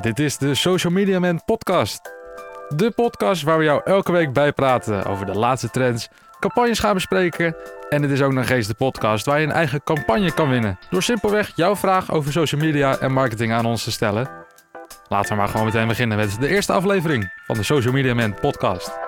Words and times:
Dit 0.00 0.18
is 0.18 0.38
de 0.38 0.54
Social 0.54 0.92
Media 0.92 1.18
Man 1.18 1.44
podcast. 1.44 2.00
De 2.68 2.90
podcast 2.90 3.42
waar 3.42 3.58
we 3.58 3.64
jou 3.64 3.80
elke 3.84 4.12
week 4.12 4.32
bijpraten 4.32 5.04
over 5.04 5.26
de 5.26 5.34
laatste 5.34 5.70
trends, 5.70 6.08
campagnes 6.40 6.78
gaan 6.78 6.94
bespreken. 6.94 7.56
En 7.88 8.02
het 8.02 8.10
is 8.10 8.22
ook 8.22 8.32
nog 8.32 8.48
eens 8.48 8.66
de 8.66 8.74
podcast 8.74 9.26
waar 9.26 9.40
je 9.40 9.46
een 9.46 9.52
eigen 9.52 9.82
campagne 9.82 10.34
kan 10.34 10.48
winnen. 10.48 10.78
Door 10.90 11.02
simpelweg 11.02 11.52
jouw 11.54 11.76
vraag 11.76 12.12
over 12.12 12.32
social 12.32 12.60
media 12.60 12.98
en 12.98 13.12
marketing 13.12 13.52
aan 13.52 13.66
ons 13.66 13.84
te 13.84 13.90
stellen. 13.92 14.28
Laten 15.08 15.30
we 15.30 15.36
maar 15.36 15.48
gewoon 15.48 15.66
meteen 15.66 15.88
beginnen 15.88 16.16
met 16.16 16.36
de 16.40 16.48
eerste 16.48 16.72
aflevering 16.72 17.32
van 17.46 17.56
de 17.56 17.62
Social 17.62 17.92
Media 17.92 18.14
Man 18.14 18.34
podcast. 18.40 18.98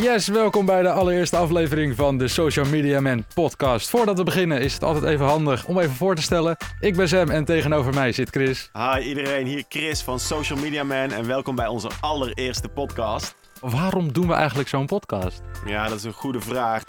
Yes, 0.00 0.28
welkom 0.28 0.66
bij 0.66 0.82
de 0.82 0.90
allereerste 0.90 1.36
aflevering 1.36 1.96
van 1.96 2.18
de 2.18 2.28
Social 2.28 2.64
Media 2.64 3.00
Man 3.00 3.24
podcast. 3.34 3.90
Voordat 3.90 4.18
we 4.18 4.24
beginnen 4.24 4.60
is 4.60 4.74
het 4.74 4.82
altijd 4.82 5.04
even 5.04 5.26
handig 5.26 5.66
om 5.66 5.78
even 5.78 5.94
voor 5.94 6.14
te 6.14 6.22
stellen. 6.22 6.56
Ik 6.78 6.96
ben 6.96 7.08
Sam 7.08 7.30
en 7.30 7.44
tegenover 7.44 7.94
mij 7.94 8.12
zit 8.12 8.30
Chris. 8.30 8.70
Hi 8.72 9.00
iedereen, 9.00 9.46
hier 9.46 9.64
Chris 9.68 10.02
van 10.02 10.18
Social 10.18 10.58
Media 10.58 10.84
Man 10.84 11.12
en 11.12 11.26
welkom 11.26 11.54
bij 11.54 11.66
onze 11.66 11.88
allereerste 12.00 12.68
podcast. 12.68 13.34
Waarom 13.60 14.12
doen 14.12 14.26
we 14.26 14.34
eigenlijk 14.34 14.68
zo'n 14.68 14.86
podcast? 14.86 15.40
Ja, 15.66 15.88
dat 15.88 15.98
is 15.98 16.04
een 16.04 16.12
goede 16.12 16.40
vraag. 16.40 16.82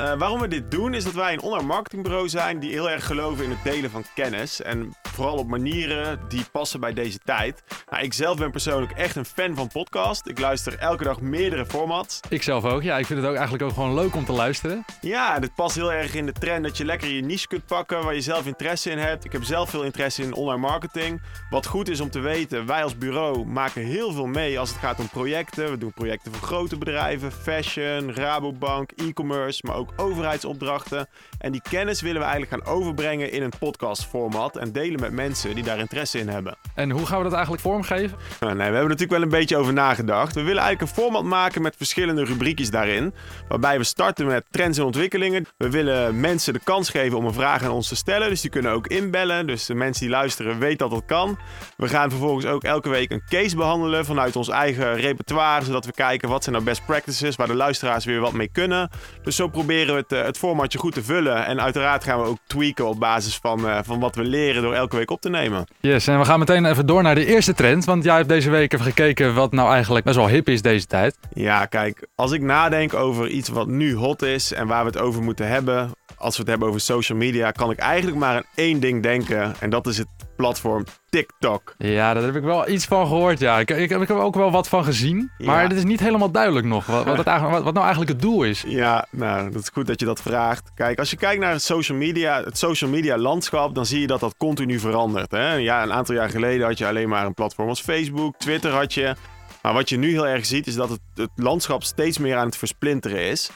Uh, 0.00 0.12
waarom 0.18 0.40
we 0.40 0.48
dit 0.48 0.70
doen 0.70 0.94
is 0.94 1.04
dat 1.04 1.14
wij 1.14 1.32
een 1.32 1.40
online 1.40 1.66
marketingbureau 1.66 2.28
zijn 2.28 2.58
die 2.58 2.70
heel 2.70 2.90
erg 2.90 3.06
geloven 3.06 3.44
in 3.44 3.50
het 3.50 3.64
delen 3.64 3.90
van 3.90 4.04
kennis. 4.14 4.62
En 4.62 4.96
vooral 5.12 5.36
op 5.36 5.48
manieren 5.48 6.20
die 6.28 6.44
passen 6.52 6.80
bij 6.80 6.92
deze 6.92 7.18
tijd. 7.18 7.62
Nou, 7.90 8.02
ik 8.02 8.12
zelf 8.12 8.38
ben 8.38 8.50
persoonlijk 8.50 8.92
echt 8.92 9.16
een 9.16 9.24
fan 9.24 9.54
van 9.54 9.68
podcast. 9.68 10.26
Ik 10.26 10.38
luister 10.38 10.78
elke 10.78 11.04
dag 11.04 11.20
meerdere 11.20 11.66
formats. 11.66 12.20
Ik 12.28 12.42
zelf 12.42 12.64
ook. 12.64 12.82
Ja, 12.82 12.98
ik 12.98 13.06
vind 13.06 13.20
het 13.20 13.28
ook 13.28 13.36
eigenlijk 13.36 13.64
ook 13.64 13.72
gewoon 13.72 13.94
leuk 13.94 14.14
om 14.14 14.24
te 14.24 14.32
luisteren. 14.32 14.84
Ja, 15.00 15.38
dit 15.38 15.54
past 15.54 15.76
heel 15.76 15.92
erg 15.92 16.14
in 16.14 16.26
de 16.26 16.32
trend 16.32 16.64
dat 16.64 16.76
je 16.76 16.84
lekker 16.84 17.08
je 17.08 17.22
niche 17.22 17.46
kunt 17.46 17.66
pakken 17.66 18.04
waar 18.04 18.14
je 18.14 18.20
zelf 18.20 18.46
interesse 18.46 18.90
in 18.90 18.98
hebt. 18.98 19.24
Ik 19.24 19.32
heb 19.32 19.44
zelf 19.44 19.70
veel 19.70 19.82
interesse 19.82 20.22
in 20.22 20.34
online 20.34 20.60
marketing. 20.60 21.22
Wat 21.50 21.66
goed 21.66 21.88
is 21.88 22.00
om 22.00 22.10
te 22.10 22.20
weten, 22.20 22.66
wij 22.66 22.82
als 22.82 22.98
bureau 22.98 23.46
maken 23.46 23.82
heel 23.82 24.12
veel 24.12 24.26
mee 24.26 24.58
als 24.58 24.68
het 24.68 24.78
gaat 24.78 25.00
om 25.00 25.08
projecten. 25.08 25.70
We 25.70 25.78
doen 25.78 25.92
projecten 25.92 26.32
voor 26.32 26.46
grote 26.46 26.78
bedrijven, 26.78 27.32
fashion, 27.32 28.14
Rabobank, 28.14 28.90
e-commerce, 28.92 29.62
maar 29.66 29.76
ook 29.76 29.92
overheidsopdrachten. 29.96 31.08
En 31.38 31.52
die 31.52 31.62
kennis 31.70 32.00
willen 32.00 32.20
we 32.20 32.26
eigenlijk 32.26 32.64
gaan 32.64 32.74
overbrengen 32.74 33.32
in 33.32 33.42
een 33.42 33.52
podcastformat 33.58 34.56
en 34.56 34.72
delen 34.72 35.00
met 35.02 35.12
mensen 35.12 35.54
die 35.54 35.64
daar 35.64 35.78
interesse 35.78 36.18
in 36.18 36.28
hebben. 36.28 36.56
En 36.74 36.90
hoe 36.90 37.06
gaan 37.06 37.18
we 37.18 37.24
dat 37.24 37.32
eigenlijk 37.32 37.62
vormgeven? 37.62 38.18
Nou, 38.40 38.54
nee, 38.54 38.68
we 38.68 38.74
hebben 38.74 38.82
natuurlijk 38.82 39.10
wel 39.10 39.22
een 39.22 39.28
beetje 39.28 39.56
over 39.56 39.72
nagedacht. 39.72 40.34
We 40.34 40.42
willen 40.42 40.62
eigenlijk 40.62 40.80
een 40.80 41.02
format 41.02 41.24
maken 41.24 41.62
met 41.62 41.76
verschillende 41.76 42.24
rubriekjes 42.24 42.70
daarin. 42.70 43.14
Waarbij 43.48 43.78
we 43.78 43.84
starten 43.84 44.26
met 44.26 44.44
trends 44.50 44.78
en 44.78 44.84
ontwikkelingen. 44.84 45.46
We 45.56 45.70
willen 45.70 46.20
mensen 46.20 46.52
de 46.52 46.60
kans 46.64 46.90
geven 46.90 47.18
om 47.18 47.24
een 47.24 47.32
vraag 47.32 47.62
aan 47.62 47.70
ons 47.70 47.88
te 47.88 47.96
stellen. 47.96 48.28
Dus 48.28 48.40
die 48.40 48.50
kunnen 48.50 48.72
ook 48.72 48.86
inbellen. 48.86 49.46
Dus 49.46 49.66
de 49.66 49.74
mensen 49.74 50.02
die 50.02 50.14
luisteren 50.14 50.58
weten 50.58 50.78
dat 50.78 50.90
dat 50.90 51.04
kan. 51.06 51.38
We 51.76 51.88
gaan 51.88 52.10
vervolgens 52.10 52.46
ook 52.46 52.64
elke 52.64 52.88
week 52.88 53.10
een 53.10 53.22
case 53.28 53.56
behandelen 53.56 54.04
vanuit 54.04 54.36
ons 54.36 54.48
eigen 54.48 54.96
repertoire. 54.96 55.64
Zodat 55.64 55.86
we 55.86 55.92
kijken 55.92 56.28
wat 56.28 56.42
zijn 56.42 56.54
nou 56.54 56.66
best 56.66 56.86
practices 56.86 57.36
waar 57.36 57.46
de 57.46 57.54
luisteraars 57.54 58.04
weer 58.04 58.20
wat 58.20 58.32
mee 58.32 58.48
kunnen. 58.52 58.90
Dus 59.22 59.36
zo 59.36 59.48
proberen 59.48 59.94
we 59.94 60.00
het, 60.00 60.12
eh, 60.12 60.22
het 60.22 60.38
formatje 60.38 60.78
goed 60.78 60.94
te 60.94 61.02
vullen. 61.02 61.46
En 61.46 61.60
uiteraard 61.60 62.04
gaan 62.04 62.20
we 62.20 62.26
ook 62.26 62.38
tweaken 62.46 62.86
op 62.86 63.00
basis 63.00 63.36
van, 63.36 63.60
uh, 63.60 63.78
van 63.82 64.00
wat 64.00 64.16
we 64.16 64.24
leren 64.24 64.62
door 64.62 64.74
elke 64.74 64.91
week 64.96 65.10
op 65.10 65.20
te 65.20 65.30
nemen. 65.30 65.64
Yes, 65.80 66.06
en 66.06 66.18
we 66.18 66.24
gaan 66.24 66.38
meteen 66.38 66.64
even 66.64 66.86
door 66.86 67.02
naar 67.02 67.14
de 67.14 67.26
eerste 67.26 67.54
trend. 67.54 67.84
Want 67.84 68.04
jij 68.04 68.16
hebt 68.16 68.28
deze 68.28 68.50
week 68.50 68.72
even 68.72 68.86
gekeken 68.86 69.34
wat 69.34 69.52
nou 69.52 69.72
eigenlijk 69.72 70.04
best 70.04 70.16
wel 70.16 70.28
hip 70.28 70.48
is 70.48 70.62
deze 70.62 70.86
tijd. 70.86 71.18
Ja, 71.34 71.66
kijk, 71.66 72.06
als 72.14 72.32
ik 72.32 72.40
nadenk 72.40 72.94
over 72.94 73.28
iets 73.28 73.48
wat 73.48 73.66
nu 73.66 73.94
hot 73.94 74.22
is 74.22 74.52
en 74.52 74.66
waar 74.66 74.84
we 74.84 74.90
het 74.90 74.98
over 74.98 75.22
moeten 75.22 75.48
hebben. 75.48 75.90
Als 76.22 76.34
we 76.34 76.40
het 76.40 76.50
hebben 76.50 76.68
over 76.68 76.80
social 76.80 77.18
media, 77.18 77.50
kan 77.50 77.70
ik 77.70 77.78
eigenlijk 77.78 78.16
maar 78.16 78.36
aan 78.36 78.44
één 78.54 78.80
ding 78.80 79.02
denken. 79.02 79.54
En 79.60 79.70
dat 79.70 79.86
is 79.86 79.98
het 79.98 80.06
platform 80.36 80.84
TikTok. 81.08 81.74
Ja, 81.78 82.14
daar 82.14 82.22
heb 82.22 82.36
ik 82.36 82.42
wel 82.42 82.68
iets 82.68 82.84
van 82.84 83.06
gehoord. 83.06 83.38
Ja, 83.38 83.58
ik, 83.58 83.70
ik, 83.70 83.78
ik 83.78 83.90
heb 83.90 84.08
er 84.08 84.16
ook 84.16 84.34
wel 84.34 84.50
wat 84.50 84.68
van 84.68 84.84
gezien. 84.84 85.30
Maar 85.38 85.62
het 85.62 85.72
is 85.72 85.84
niet 85.84 86.00
helemaal 86.00 86.30
duidelijk 86.30 86.66
nog 86.66 86.86
wat, 86.86 87.04
wat, 87.04 87.16
het 87.16 87.26
eigenlijk, 87.34 87.56
wat, 87.56 87.64
wat, 87.64 87.72
nou 87.74 87.86
eigenlijk 87.86 88.12
het 88.12 88.22
doel 88.22 88.42
is. 88.42 88.64
Ja, 88.66 89.06
nou, 89.10 89.50
dat 89.50 89.62
is 89.62 89.68
goed 89.72 89.86
dat 89.86 90.00
je 90.00 90.06
dat 90.06 90.22
vraagt. 90.22 90.70
Kijk, 90.74 90.98
als 90.98 91.10
je 91.10 91.16
kijkt 91.16 91.40
naar 91.40 91.52
het 91.52 91.62
social 91.62 91.98
media, 91.98 92.44
het 92.44 92.58
social 92.58 92.90
media 92.90 93.18
landschap, 93.18 93.74
dan 93.74 93.86
zie 93.86 94.00
je 94.00 94.06
dat 94.06 94.20
dat 94.20 94.34
continu 94.36 94.78
verandert. 94.78 95.30
Hè? 95.30 95.54
Ja, 95.54 95.82
een 95.82 95.92
aantal 95.92 96.14
jaar 96.14 96.30
geleden 96.30 96.66
had 96.66 96.78
je 96.78 96.86
alleen 96.86 97.08
maar 97.08 97.26
een 97.26 97.34
platform 97.34 97.68
als 97.68 97.80
Facebook, 97.80 98.36
Twitter 98.36 98.70
had 98.70 98.94
je. 98.94 99.14
Maar 99.62 99.72
wat 99.72 99.88
je 99.88 99.96
nu 99.96 100.10
heel 100.10 100.26
erg 100.26 100.46
ziet, 100.46 100.66
is 100.66 100.74
dat 100.74 100.88
het, 100.88 101.00
het 101.14 101.30
landschap 101.36 101.82
steeds 101.82 102.18
meer 102.18 102.36
aan 102.36 102.46
het 102.46 102.56
versplinteren 102.56 103.20
is. 103.20 103.50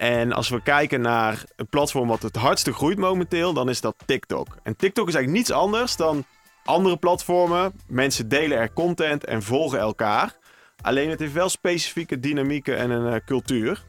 En 0.00 0.32
als 0.32 0.48
we 0.48 0.62
kijken 0.62 1.00
naar 1.00 1.44
een 1.56 1.66
platform 1.66 2.08
wat 2.08 2.22
het 2.22 2.36
hardste 2.36 2.72
groeit 2.72 2.98
momenteel, 2.98 3.52
dan 3.52 3.68
is 3.68 3.80
dat 3.80 3.94
TikTok. 4.06 4.46
En 4.62 4.76
TikTok 4.76 5.08
is 5.08 5.14
eigenlijk 5.14 5.42
niets 5.42 5.58
anders 5.58 5.96
dan 5.96 6.24
andere 6.64 6.96
platformen. 6.96 7.72
Mensen 7.86 8.28
delen 8.28 8.58
er 8.58 8.72
content 8.72 9.24
en 9.24 9.42
volgen 9.42 9.78
elkaar. 9.78 10.36
Alleen 10.80 11.10
het 11.10 11.18
heeft 11.18 11.32
wel 11.32 11.48
specifieke 11.48 12.20
dynamieken 12.20 12.76
en 12.76 12.90
een 12.90 13.12
uh, 13.14 13.20
cultuur. 13.26 13.84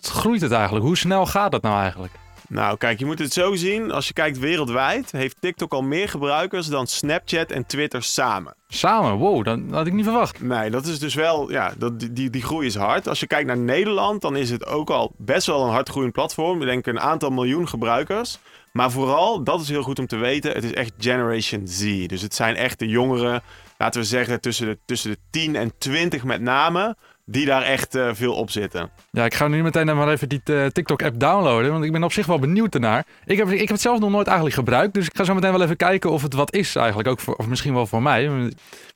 Groeit 0.00 0.40
het 0.40 0.52
eigenlijk? 0.52 0.84
Hoe 0.84 0.96
snel 0.96 1.26
gaat 1.26 1.52
dat 1.52 1.62
nou 1.62 1.80
eigenlijk? 1.80 2.12
Nou, 2.50 2.76
kijk, 2.76 2.98
je 2.98 3.06
moet 3.06 3.18
het 3.18 3.32
zo 3.32 3.54
zien. 3.54 3.90
Als 3.90 4.06
je 4.06 4.12
kijkt 4.12 4.38
wereldwijd, 4.38 5.12
heeft 5.12 5.36
TikTok 5.40 5.72
al 5.72 5.82
meer 5.82 6.08
gebruikers 6.08 6.66
dan 6.66 6.86
Snapchat 6.86 7.50
en 7.50 7.66
Twitter 7.66 8.02
samen. 8.02 8.54
Samen? 8.68 9.16
Wow, 9.16 9.44
dat 9.44 9.58
had 9.70 9.86
ik 9.86 9.92
niet 9.92 10.04
verwacht. 10.04 10.42
Nee, 10.42 10.70
dat 10.70 10.86
is 10.86 10.98
dus 10.98 11.14
wel, 11.14 11.50
ja, 11.50 11.72
dat, 11.78 12.00
die, 12.00 12.30
die 12.30 12.42
groei 12.42 12.66
is 12.66 12.74
hard. 12.74 13.08
Als 13.08 13.20
je 13.20 13.26
kijkt 13.26 13.46
naar 13.46 13.58
Nederland, 13.58 14.20
dan 14.22 14.36
is 14.36 14.50
het 14.50 14.66
ook 14.66 14.90
al 14.90 15.12
best 15.16 15.46
wel 15.46 15.64
een 15.64 15.72
hard 15.72 15.88
groeiend 15.88 16.12
platform. 16.12 16.60
Ik 16.60 16.66
denk 16.66 16.86
een 16.86 17.00
aantal 17.00 17.30
miljoen 17.30 17.68
gebruikers. 17.68 18.38
Maar 18.72 18.90
vooral, 18.90 19.44
dat 19.44 19.60
is 19.60 19.68
heel 19.68 19.82
goed 19.82 19.98
om 19.98 20.06
te 20.06 20.16
weten, 20.16 20.52
het 20.52 20.64
is 20.64 20.74
echt 20.74 20.92
Generation 20.98 21.68
Z. 21.68 22.06
Dus 22.06 22.22
het 22.22 22.34
zijn 22.34 22.56
echt 22.56 22.78
de 22.78 22.88
jongeren, 22.88 23.42
laten 23.78 24.00
we 24.00 24.06
zeggen 24.06 24.40
tussen 24.40 24.66
de, 24.66 24.78
tussen 24.84 25.10
de 25.10 25.18
10 25.30 25.56
en 25.56 25.72
20 25.78 26.24
met 26.24 26.40
name 26.40 26.96
die 27.30 27.46
daar 27.46 27.62
echt 27.62 27.96
uh, 27.96 28.10
veel 28.12 28.34
op 28.34 28.50
zitten. 28.50 28.90
Ja, 29.10 29.24
ik 29.24 29.34
ga 29.34 29.48
nu 29.48 29.62
meteen 29.62 29.86
maar 29.86 30.08
even 30.08 30.28
die 30.28 30.40
uh, 30.44 30.66
TikTok-app 30.66 31.20
downloaden, 31.20 31.70
want 31.72 31.84
ik 31.84 31.92
ben 31.92 32.04
op 32.04 32.12
zich 32.12 32.26
wel 32.26 32.38
benieuwd 32.38 32.74
ernaar. 32.74 33.06
Ik 33.24 33.38
heb, 33.38 33.48
ik 33.48 33.58
heb 33.58 33.68
het 33.68 33.80
zelf 33.80 33.98
nog 33.98 34.10
nooit 34.10 34.26
eigenlijk 34.26 34.56
gebruikt, 34.56 34.94
dus 34.94 35.06
ik 35.06 35.16
ga 35.16 35.24
zo 35.24 35.34
meteen 35.34 35.52
wel 35.52 35.62
even 35.62 35.76
kijken 35.76 36.10
of 36.10 36.22
het 36.22 36.34
wat 36.34 36.54
is 36.54 36.76
eigenlijk, 36.76 37.08
ook 37.08 37.20
voor, 37.20 37.34
of 37.34 37.46
misschien 37.46 37.74
wel 37.74 37.86
voor 37.86 38.02
mij. 38.02 38.50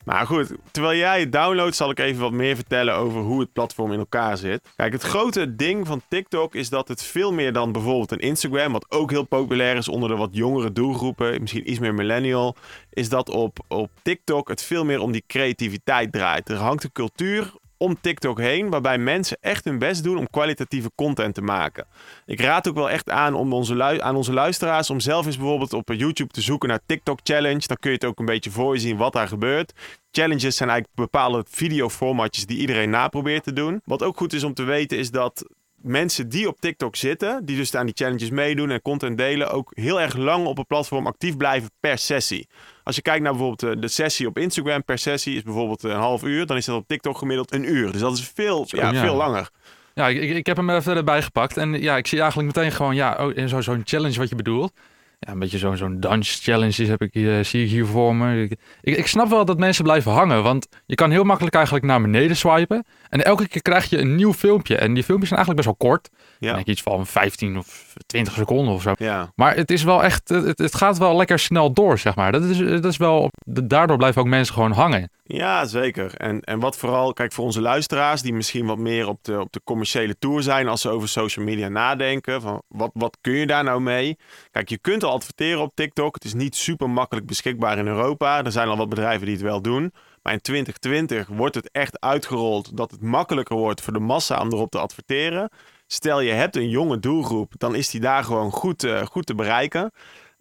Maar 0.04 0.26
goed, 0.26 0.52
terwijl 0.70 0.98
jij 0.98 1.20
het 1.20 1.32
downloadt, 1.32 1.76
zal 1.76 1.90
ik 1.90 1.98
even 1.98 2.20
wat 2.20 2.32
meer 2.32 2.54
vertellen 2.54 2.94
over 2.94 3.20
hoe 3.20 3.40
het 3.40 3.52
platform 3.52 3.92
in 3.92 3.98
elkaar 3.98 4.36
zit. 4.36 4.60
Kijk, 4.76 4.92
het 4.92 5.02
grote 5.02 5.54
ding 5.54 5.86
van 5.86 6.02
TikTok 6.08 6.54
is 6.54 6.68
dat 6.68 6.88
het 6.88 7.02
veel 7.02 7.32
meer 7.32 7.52
dan 7.52 7.72
bijvoorbeeld 7.72 8.12
een 8.12 8.18
Instagram, 8.18 8.72
wat 8.72 8.86
ook 8.88 9.10
heel 9.10 9.24
populair 9.24 9.76
is 9.76 9.88
onder 9.88 10.08
de 10.08 10.16
wat 10.16 10.30
jongere 10.32 10.72
doelgroepen, 10.72 11.40
misschien 11.40 11.70
iets 11.70 11.78
meer 11.78 11.94
millennial, 11.94 12.56
is 12.90 13.08
dat 13.08 13.30
op, 13.30 13.58
op 13.68 13.90
TikTok 14.02 14.48
het 14.48 14.62
veel 14.62 14.84
meer 14.84 15.00
om 15.00 15.12
die 15.12 15.24
creativiteit 15.26 16.12
draait. 16.12 16.48
Er 16.48 16.56
hangt 16.56 16.84
een 16.84 16.92
cultuur 16.92 17.52
om 17.76 18.00
TikTok 18.00 18.38
heen, 18.40 18.70
waarbij 18.70 18.98
mensen 18.98 19.36
echt 19.40 19.64
hun 19.64 19.78
best 19.78 20.02
doen 20.02 20.18
om 20.18 20.30
kwalitatieve 20.30 20.90
content 20.94 21.34
te 21.34 21.42
maken. 21.42 21.86
Ik 22.26 22.40
raad 22.40 22.68
ook 22.68 22.74
wel 22.74 22.90
echt 22.90 23.10
aan 23.10 23.34
om 23.34 23.52
onze 23.52 24.02
aan 24.02 24.16
onze 24.16 24.32
luisteraars 24.32 24.90
om 24.90 25.00
zelf 25.00 25.26
eens 25.26 25.36
bijvoorbeeld 25.36 25.72
op 25.72 25.92
YouTube 25.92 26.32
te 26.32 26.40
zoeken 26.40 26.68
naar 26.68 26.80
TikTok 26.86 27.18
Challenge. 27.22 27.66
Dan 27.66 27.76
kun 27.76 27.90
je 27.90 27.96
het 27.96 28.04
ook 28.04 28.18
een 28.18 28.24
beetje 28.24 28.50
voor 28.50 28.78
zien 28.78 28.96
wat 28.96 29.12
daar 29.12 29.28
gebeurt. 29.28 29.72
Challenges 30.10 30.56
zijn 30.56 30.68
eigenlijk 30.68 30.98
bepaalde 31.00 31.44
videoformatjes 31.48 32.46
die 32.46 32.58
iedereen 32.58 32.90
naprobeert 32.90 33.44
te 33.44 33.52
doen. 33.52 33.80
Wat 33.84 34.02
ook 34.02 34.16
goed 34.16 34.32
is 34.32 34.44
om 34.44 34.54
te 34.54 34.62
weten 34.62 34.98
is 34.98 35.10
dat 35.10 35.44
mensen 35.84 36.28
die 36.28 36.48
op 36.48 36.60
TikTok 36.60 36.96
zitten, 36.96 37.44
die 37.44 37.56
dus 37.56 37.74
aan 37.74 37.86
die 37.86 37.94
challenges 37.94 38.30
meedoen 38.30 38.70
en 38.70 38.82
content 38.82 39.18
delen, 39.18 39.50
ook 39.50 39.70
heel 39.74 40.00
erg 40.00 40.16
lang 40.16 40.46
op 40.46 40.58
een 40.58 40.66
platform 40.66 41.06
actief 41.06 41.36
blijven 41.36 41.70
per 41.80 41.98
sessie. 41.98 42.48
Als 42.82 42.96
je 42.96 43.02
kijkt 43.02 43.22
naar 43.22 43.32
bijvoorbeeld 43.32 43.74
eh, 43.74 43.80
de 43.80 43.88
sessie 43.88 44.26
op 44.26 44.38
Instagram 44.38 44.84
per 44.84 44.98
sessie 44.98 45.36
is 45.36 45.42
bijvoorbeeld 45.42 45.82
een 45.82 45.90
half 45.90 46.22
uur, 46.22 46.46
dan 46.46 46.56
is 46.56 46.64
dat 46.64 46.76
op 46.76 46.86
TikTok 46.86 47.18
gemiddeld 47.18 47.52
een 47.52 47.70
uur. 47.72 47.92
Dus 47.92 48.00
dat 48.00 48.16
is 48.18 48.30
veel, 48.34 48.64
ja, 48.66 48.94
veel 48.94 49.14
langer. 49.14 49.50
Ja, 49.94 50.08
ik, 50.08 50.30
ik 50.30 50.46
heb 50.46 50.56
hem 50.56 50.70
er 50.70 50.82
verder 50.82 51.04
bij 51.04 51.22
gepakt 51.22 51.56
en 51.56 51.80
ja, 51.80 51.96
ik 51.96 52.06
zie 52.06 52.20
eigenlijk 52.20 52.56
meteen 52.56 52.72
gewoon, 52.72 52.94
ja, 52.94 53.26
oh, 53.26 53.46
zo'n 53.46 53.62
zo 53.62 53.80
challenge 53.84 54.18
wat 54.18 54.28
je 54.28 54.34
bedoelt 54.34 54.72
ja, 55.18 55.32
een 55.32 55.38
beetje 55.38 55.58
zo'n 55.58 55.76
zo'n 55.76 56.00
dance 56.00 56.42
challenge 56.42 56.84
heb 56.84 57.02
ik 57.02 57.14
hier, 57.14 57.44
zie 57.44 57.64
ik 57.64 57.70
hier 57.70 57.86
voor 57.86 58.16
me. 58.16 58.42
Ik, 58.82 58.96
ik, 58.96 59.06
snap 59.06 59.28
wel 59.28 59.44
dat 59.44 59.58
mensen 59.58 59.84
blijven 59.84 60.12
hangen, 60.12 60.42
want 60.42 60.68
je 60.86 60.94
kan 60.94 61.10
heel 61.10 61.24
makkelijk 61.24 61.54
eigenlijk 61.54 61.84
naar 61.84 62.00
beneden 62.00 62.36
swipen. 62.36 62.84
En 63.08 63.24
elke 63.24 63.48
keer 63.48 63.62
krijg 63.62 63.90
je 63.90 63.98
een 63.98 64.14
nieuw 64.14 64.32
filmpje. 64.32 64.76
En 64.76 64.94
die 64.94 65.04
filmpjes 65.04 65.28
zijn 65.28 65.40
eigenlijk 65.40 65.66
best 65.66 65.78
wel 65.78 65.90
kort. 65.90 66.10
Ja. 66.38 66.54
Denk 66.54 66.66
iets 66.66 66.82
van 66.82 67.06
15 67.06 67.58
of 67.58 67.93
20 68.06 68.34
seconden 68.34 68.74
of 68.74 68.82
zo. 68.82 68.92
Ja. 68.96 69.32
Maar 69.34 69.56
het 69.56 69.70
is 69.70 69.82
wel 69.82 70.02
echt, 70.02 70.28
het, 70.28 70.58
het 70.58 70.74
gaat 70.74 70.98
wel 70.98 71.16
lekker 71.16 71.38
snel 71.38 71.72
door, 71.72 71.98
zeg 71.98 72.14
maar. 72.14 72.32
Dat 72.32 72.42
is, 72.42 72.58
dat 72.58 72.84
is 72.84 72.96
wel, 72.96 73.30
daardoor 73.44 73.96
blijven 73.96 74.22
ook 74.22 74.28
mensen 74.28 74.54
gewoon 74.54 74.72
hangen. 74.72 75.10
Ja, 75.26 75.64
zeker. 75.64 76.14
En, 76.14 76.40
en 76.40 76.60
wat 76.60 76.76
vooral, 76.76 77.12
kijk, 77.12 77.32
voor 77.32 77.44
onze 77.44 77.60
luisteraars 77.60 78.22
die 78.22 78.34
misschien 78.34 78.66
wat 78.66 78.78
meer 78.78 79.08
op 79.08 79.18
de, 79.22 79.40
op 79.40 79.52
de 79.52 79.60
commerciële 79.64 80.18
tour 80.18 80.42
zijn 80.42 80.68
als 80.68 80.80
ze 80.80 80.88
over 80.88 81.08
social 81.08 81.44
media 81.44 81.68
nadenken. 81.68 82.40
Van 82.40 82.62
wat, 82.68 82.90
wat 82.94 83.18
kun 83.20 83.32
je 83.32 83.46
daar 83.46 83.64
nou 83.64 83.80
mee? 83.80 84.18
Kijk, 84.50 84.68
je 84.68 84.78
kunt 84.78 85.04
al 85.04 85.12
adverteren 85.12 85.60
op 85.60 85.74
TikTok. 85.74 86.14
Het 86.14 86.24
is 86.24 86.34
niet 86.34 86.56
super 86.56 86.90
makkelijk 86.90 87.26
beschikbaar 87.26 87.78
in 87.78 87.86
Europa. 87.86 88.44
Er 88.44 88.52
zijn 88.52 88.68
al 88.68 88.76
wat 88.76 88.88
bedrijven 88.88 89.26
die 89.26 89.34
het 89.34 89.44
wel 89.44 89.62
doen. 89.62 89.92
Maar 90.22 90.32
in 90.32 90.40
2020 90.40 91.26
wordt 91.26 91.54
het 91.54 91.70
echt 91.70 92.00
uitgerold 92.00 92.76
dat 92.76 92.90
het 92.90 93.02
makkelijker 93.02 93.56
wordt 93.56 93.80
voor 93.80 93.92
de 93.92 93.98
massa 93.98 94.40
om 94.40 94.52
erop 94.52 94.70
te 94.70 94.78
adverteren. 94.78 95.50
Stel 95.86 96.20
je 96.20 96.32
hebt 96.32 96.56
een 96.56 96.68
jonge 96.68 96.98
doelgroep, 96.98 97.52
dan 97.56 97.74
is 97.74 97.90
die 97.90 98.00
daar 98.00 98.24
gewoon 98.24 98.50
goed, 98.50 98.84
uh, 98.84 99.02
goed 99.02 99.26
te 99.26 99.34
bereiken. 99.34 99.92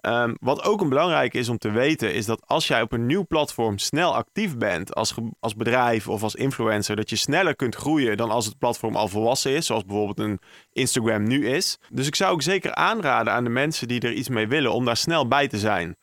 Ehm, 0.03 0.33
wat 0.39 0.63
ook 0.63 0.81
een 0.81 0.89
belangrijk 0.89 1.33
is 1.33 1.49
om 1.49 1.57
te 1.57 1.71
weten, 1.71 2.13
is 2.13 2.25
dat 2.25 2.41
als 2.45 2.67
jij 2.67 2.81
op 2.81 2.91
een 2.91 3.05
nieuw 3.05 3.25
platform 3.25 3.77
snel 3.77 4.15
actief 4.15 4.57
bent 4.57 4.95
als, 4.95 5.13
als 5.39 5.55
bedrijf 5.55 6.07
of 6.07 6.23
als 6.23 6.35
influencer, 6.35 6.95
dat 6.95 7.09
je 7.09 7.15
sneller 7.15 7.55
kunt 7.55 7.75
groeien 7.75 8.17
dan 8.17 8.29
als 8.29 8.45
het 8.45 8.57
platform 8.57 8.95
al 8.95 9.07
volwassen 9.07 9.51
is, 9.51 9.65
zoals 9.65 9.85
bijvoorbeeld 9.85 10.19
een 10.19 10.39
Instagram 10.73 11.23
nu 11.23 11.47
is. 11.47 11.77
Dus 11.89 12.07
ik 12.07 12.15
zou 12.15 12.33
ook 12.33 12.41
zeker 12.41 12.73
aanraden 12.73 13.33
aan 13.33 13.43
de 13.43 13.49
mensen 13.49 13.87
die 13.87 14.01
er 14.01 14.13
iets 14.13 14.29
mee 14.29 14.47
willen 14.47 14.73
om 14.73 14.85
daar 14.85 14.97
snel 14.97 15.27
bij 15.27 15.47
te 15.47 15.57
zijn. 15.57 15.95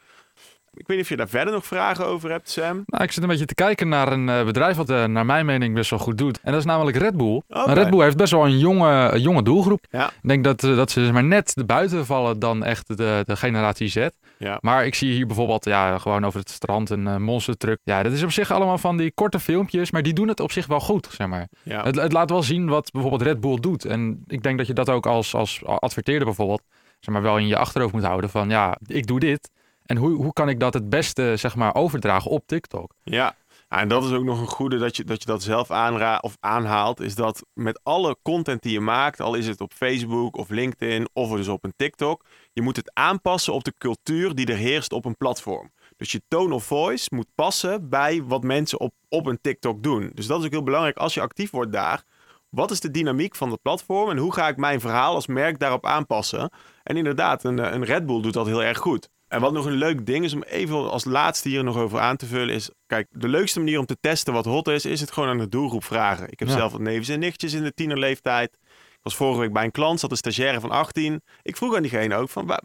Ik 0.72 0.87
weet 0.87 0.96
niet 0.96 1.00
of 1.00 1.08
je 1.08 1.17
daar 1.17 1.28
verder 1.28 1.55
nog 1.55 1.67
vragen 1.67 2.06
over 2.06 2.31
hebt, 2.31 2.50
Sam. 2.50 2.82
Nou, 2.87 3.05
ik 3.05 3.12
zit 3.12 3.22
een 3.22 3.28
beetje 3.28 3.44
te 3.44 3.55
kijken 3.55 3.88
naar 3.88 4.12
een 4.12 4.28
uh, 4.28 4.44
bedrijf 4.44 4.76
wat 4.76 4.90
uh, 4.90 5.05
naar 5.05 5.26
mijn 5.26 5.46
mening 5.46 5.75
best 5.75 5.90
wel 5.90 5.99
goed 5.99 6.19
doet. 6.19 6.40
En 6.43 6.50
dat 6.50 6.61
is 6.61 6.67
namelijk 6.67 6.96
Red 6.96 7.17
Bull. 7.17 7.43
Okay. 7.49 7.75
Red 7.75 7.90
Bull 7.90 8.02
heeft 8.02 8.17
best 8.17 8.32
wel 8.32 8.44
een 8.44 8.58
jonge, 8.58 9.20
jonge 9.20 9.43
doelgroep. 9.43 9.84
Ja. 9.90 10.06
Ik 10.06 10.28
denk 10.28 10.44
dat, 10.44 10.62
uh, 10.62 10.76
dat 10.76 10.90
ze 10.90 11.11
maar 11.12 11.25
net 11.25 11.55
buiten 11.67 12.06
vallen 12.06 12.38
dan 12.38 12.64
echt 12.64 12.96
de, 12.96 13.22
de 13.26 13.37
generatie 13.37 13.88
Z. 13.88 14.08
Ja. 14.38 14.58
Maar 14.61 14.87
ik 14.87 14.94
zie 14.94 15.12
hier 15.12 15.26
bijvoorbeeld 15.26 15.64
ja, 15.64 15.99
gewoon 15.99 16.25
over 16.25 16.40
het 16.40 16.50
strand 16.50 16.90
een 16.90 17.22
monster 17.22 17.56
truck. 17.56 17.78
Ja, 17.84 18.02
dat 18.02 18.12
is 18.12 18.22
op 18.22 18.32
zich 18.32 18.50
allemaal 18.50 18.78
van 18.78 18.96
die 18.96 19.12
korte 19.14 19.40
filmpjes, 19.40 19.90
maar 19.90 20.02
die 20.02 20.12
doen 20.12 20.28
het 20.28 20.40
op 20.40 20.52
zich 20.52 20.67
wel 20.67 20.81
goed, 20.81 21.08
zeg 21.11 21.26
maar. 21.26 21.49
Ja. 21.62 21.82
Het, 21.82 21.96
het 21.96 22.12
laat 22.12 22.31
wel 22.31 22.43
zien 22.43 22.69
wat 22.69 22.90
bijvoorbeeld 22.90 23.22
Red 23.22 23.40
Bull 23.40 23.61
doet. 23.61 23.84
En 23.84 24.25
ik 24.26 24.43
denk 24.43 24.58
dat 24.58 24.67
je 24.67 24.72
dat 24.72 24.90
ook 24.90 25.06
als, 25.06 25.34
als 25.34 25.64
adverteerder 25.64 26.25
bijvoorbeeld, 26.25 26.62
zeg 27.00 27.14
maar, 27.14 27.22
wel 27.22 27.38
in 27.38 27.46
je 27.46 27.56
achterhoofd 27.56 27.93
moet 27.93 28.05
houden 28.05 28.31
van 28.31 28.49
ja, 28.49 28.78
ik 28.87 29.06
doe 29.06 29.20
dit. 29.20 29.50
En 29.87 29.97
hoe, 29.97 30.11
hoe 30.11 30.32
kan 30.32 30.49
ik 30.49 30.61
dat 30.61 30.75
het 30.75 30.88
beste 30.88 31.37
zeg 31.37 31.56
maar, 31.56 31.75
overdragen 31.75 32.31
op 32.31 32.47
TikTok? 32.47 32.94
Ja, 33.03 33.37
en 33.69 33.88
dat 33.88 34.05
is 34.05 34.12
ook 34.12 34.25
nog 34.25 34.41
een 34.41 34.47
goede 34.47 34.79
dat 34.79 34.97
je 34.97 35.05
dat, 35.05 35.21
je 35.23 35.27
dat 35.27 35.43
zelf 35.43 35.71
aanra 35.71 36.19
of 36.19 36.37
aanhaalt. 36.41 37.00
Is 37.00 37.15
dat 37.15 37.44
met 37.53 37.81
alle 37.82 38.17
content 38.23 38.62
die 38.62 38.73
je 38.73 38.81
maakt, 38.81 39.21
al 39.21 39.35
is 39.35 39.47
het 39.47 39.61
op 39.61 39.73
Facebook 39.73 40.37
of 40.37 40.49
LinkedIn 40.49 41.09
of 41.12 41.31
dus 41.31 41.49
op 41.49 41.65
een 41.65 41.73
TikTok, 41.77 42.25
je 42.53 42.62
moet 42.62 42.77
het 42.77 42.91
aanpassen 42.94 43.53
op 43.53 43.65
de 43.65 43.75
cultuur 43.79 44.35
die 44.35 44.47
er 44.47 44.56
heerst 44.56 44.93
op 44.93 45.05
een 45.05 45.17
platform. 45.17 45.71
Dus 45.97 46.12
je 46.12 46.23
tone 46.29 46.55
of 46.55 46.65
voice 46.65 47.09
moet 47.15 47.27
passen 47.35 47.88
bij 47.88 48.23
wat 48.23 48.43
mensen 48.43 48.81
op, 48.81 48.94
op 49.09 49.27
een 49.27 49.41
TikTok 49.41 49.82
doen. 49.82 50.11
Dus 50.15 50.27
dat 50.27 50.38
is 50.38 50.44
ook 50.44 50.53
heel 50.53 50.62
belangrijk 50.62 50.97
als 50.97 51.15
je 51.15 51.21
actief 51.21 51.50
wordt 51.50 51.73
daar. 51.73 52.03
Wat 52.49 52.71
is 52.71 52.81
de 52.81 52.91
dynamiek 52.91 53.35
van 53.35 53.50
het 53.50 53.62
platform 53.62 54.11
en 54.11 54.17
hoe 54.17 54.32
ga 54.32 54.49
ik 54.49 54.56
mijn 54.56 54.81
verhaal 54.81 55.15
als 55.15 55.27
merk 55.27 55.59
daarop 55.59 55.87
aanpassen? 55.87 56.50
En 56.82 56.97
inderdaad, 56.97 57.44
een, 57.44 57.75
een 57.75 57.85
Red 57.85 58.06
Bull 58.06 58.21
doet 58.21 58.32
dat 58.32 58.47
heel 58.47 58.62
erg 58.62 58.79
goed. 58.79 59.09
En 59.31 59.41
wat 59.41 59.53
nog 59.53 59.65
een 59.65 59.73
leuk 59.73 60.06
ding 60.06 60.25
is 60.25 60.35
om 60.35 60.43
even 60.43 60.91
als 60.91 61.05
laatste 61.05 61.49
hier 61.49 61.65
nog 61.65 61.77
over 61.77 62.00
aan 62.00 62.17
te 62.17 62.27
vullen 62.27 62.55
is... 62.55 62.71
Kijk, 62.87 63.06
de 63.11 63.29
leukste 63.29 63.59
manier 63.59 63.79
om 63.79 63.87
te 63.87 63.97
testen 64.00 64.32
wat 64.32 64.44
hot 64.44 64.69
is, 64.69 64.85
is 64.85 65.00
het 65.00 65.12
gewoon 65.12 65.29
aan 65.29 65.38
de 65.38 65.49
doelgroep 65.49 65.85
vragen. 65.85 66.31
Ik 66.31 66.38
heb 66.38 66.49
zelf 66.49 66.73
wat 66.73 66.81
nevens 66.81 67.09
en 67.09 67.19
nichtjes 67.19 67.53
in 67.53 67.62
de 67.62 67.75
tienerleeftijd. 67.75 68.59
Ik 68.93 68.99
was 69.03 69.17
vorige 69.17 69.41
week 69.41 69.53
bij 69.53 69.65
een 69.65 69.71
klant, 69.71 70.00
zat 70.00 70.11
een 70.11 70.17
stagiaire 70.17 70.61
van 70.61 70.71
18. 70.71 71.23
Ik 71.43 71.56
vroeg 71.56 71.77
aan 71.77 71.82
diegene 71.82 72.15
ook 72.15 72.29
van, 72.29 72.59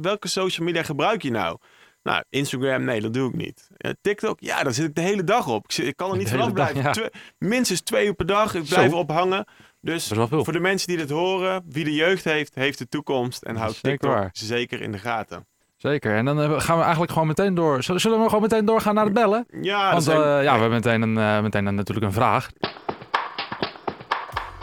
welke 0.00 0.28
social 0.28 0.66
media 0.66 0.82
gebruik 0.82 1.22
je 1.22 1.30
nou? 1.30 1.58
Nou, 2.02 2.22
Instagram, 2.30 2.84
nee, 2.84 3.00
dat 3.00 3.14
doe 3.14 3.28
ik 3.28 3.36
niet. 3.36 3.68
TikTok, 4.00 4.40
ja, 4.40 4.62
daar 4.62 4.74
zit 4.74 4.88
ik 4.88 4.94
de 4.94 5.00
hele 5.00 5.24
dag 5.24 5.48
op. 5.48 5.64
Ik, 5.64 5.76
ik 5.76 5.96
kan 5.96 6.10
er 6.10 6.16
niet 6.16 6.30
vanaf 6.30 6.52
blijven. 6.52 7.10
minstens 7.38 7.80
twee 7.80 8.06
uur 8.06 8.14
per 8.14 8.26
dag, 8.26 8.54
ik 8.54 8.64
blijf 8.64 8.90
erop 8.90 9.10
hangen. 9.10 9.44
Dus 9.80 10.08
voor 10.28 10.52
de 10.52 10.60
mensen 10.60 10.88
die 10.88 10.96
dit 10.96 11.10
horen, 11.10 11.64
wie 11.68 11.84
de 11.84 11.94
jeugd 11.94 12.24
heeft, 12.24 12.54
heeft 12.54 12.78
de 12.78 12.88
toekomst. 12.88 13.42
En 13.42 13.56
houdt 13.56 13.82
TikTok 13.82 14.28
zeker 14.32 14.80
in 14.80 14.92
de 14.92 14.98
gaten. 14.98 15.46
Zeker. 15.82 16.16
En 16.16 16.24
dan 16.24 16.40
eh, 16.40 16.60
gaan 16.60 16.76
we 16.76 16.82
eigenlijk 16.82 17.12
gewoon 17.12 17.28
meteen 17.28 17.54
door. 17.54 17.82
Zullen, 17.82 18.20
we 18.20 18.28
gewoon 18.28 18.40
meteen 18.42 18.64
doorgaan 18.64 18.94
naar 18.94 19.04
het 19.04 19.12
bellen? 19.12 19.46
Ja, 19.60 19.92
Want 19.92 20.08
uh, 20.08 20.14
ja, 20.14 20.54
we 20.54 20.60
hebben 20.60 20.70
meteen, 20.70 21.02
een, 21.02 21.16
uh, 21.16 21.40
meteen 21.40 21.66
een, 21.66 21.74
natuurlijk 21.74 22.06
een 22.06 22.12
vraag. 22.12 22.50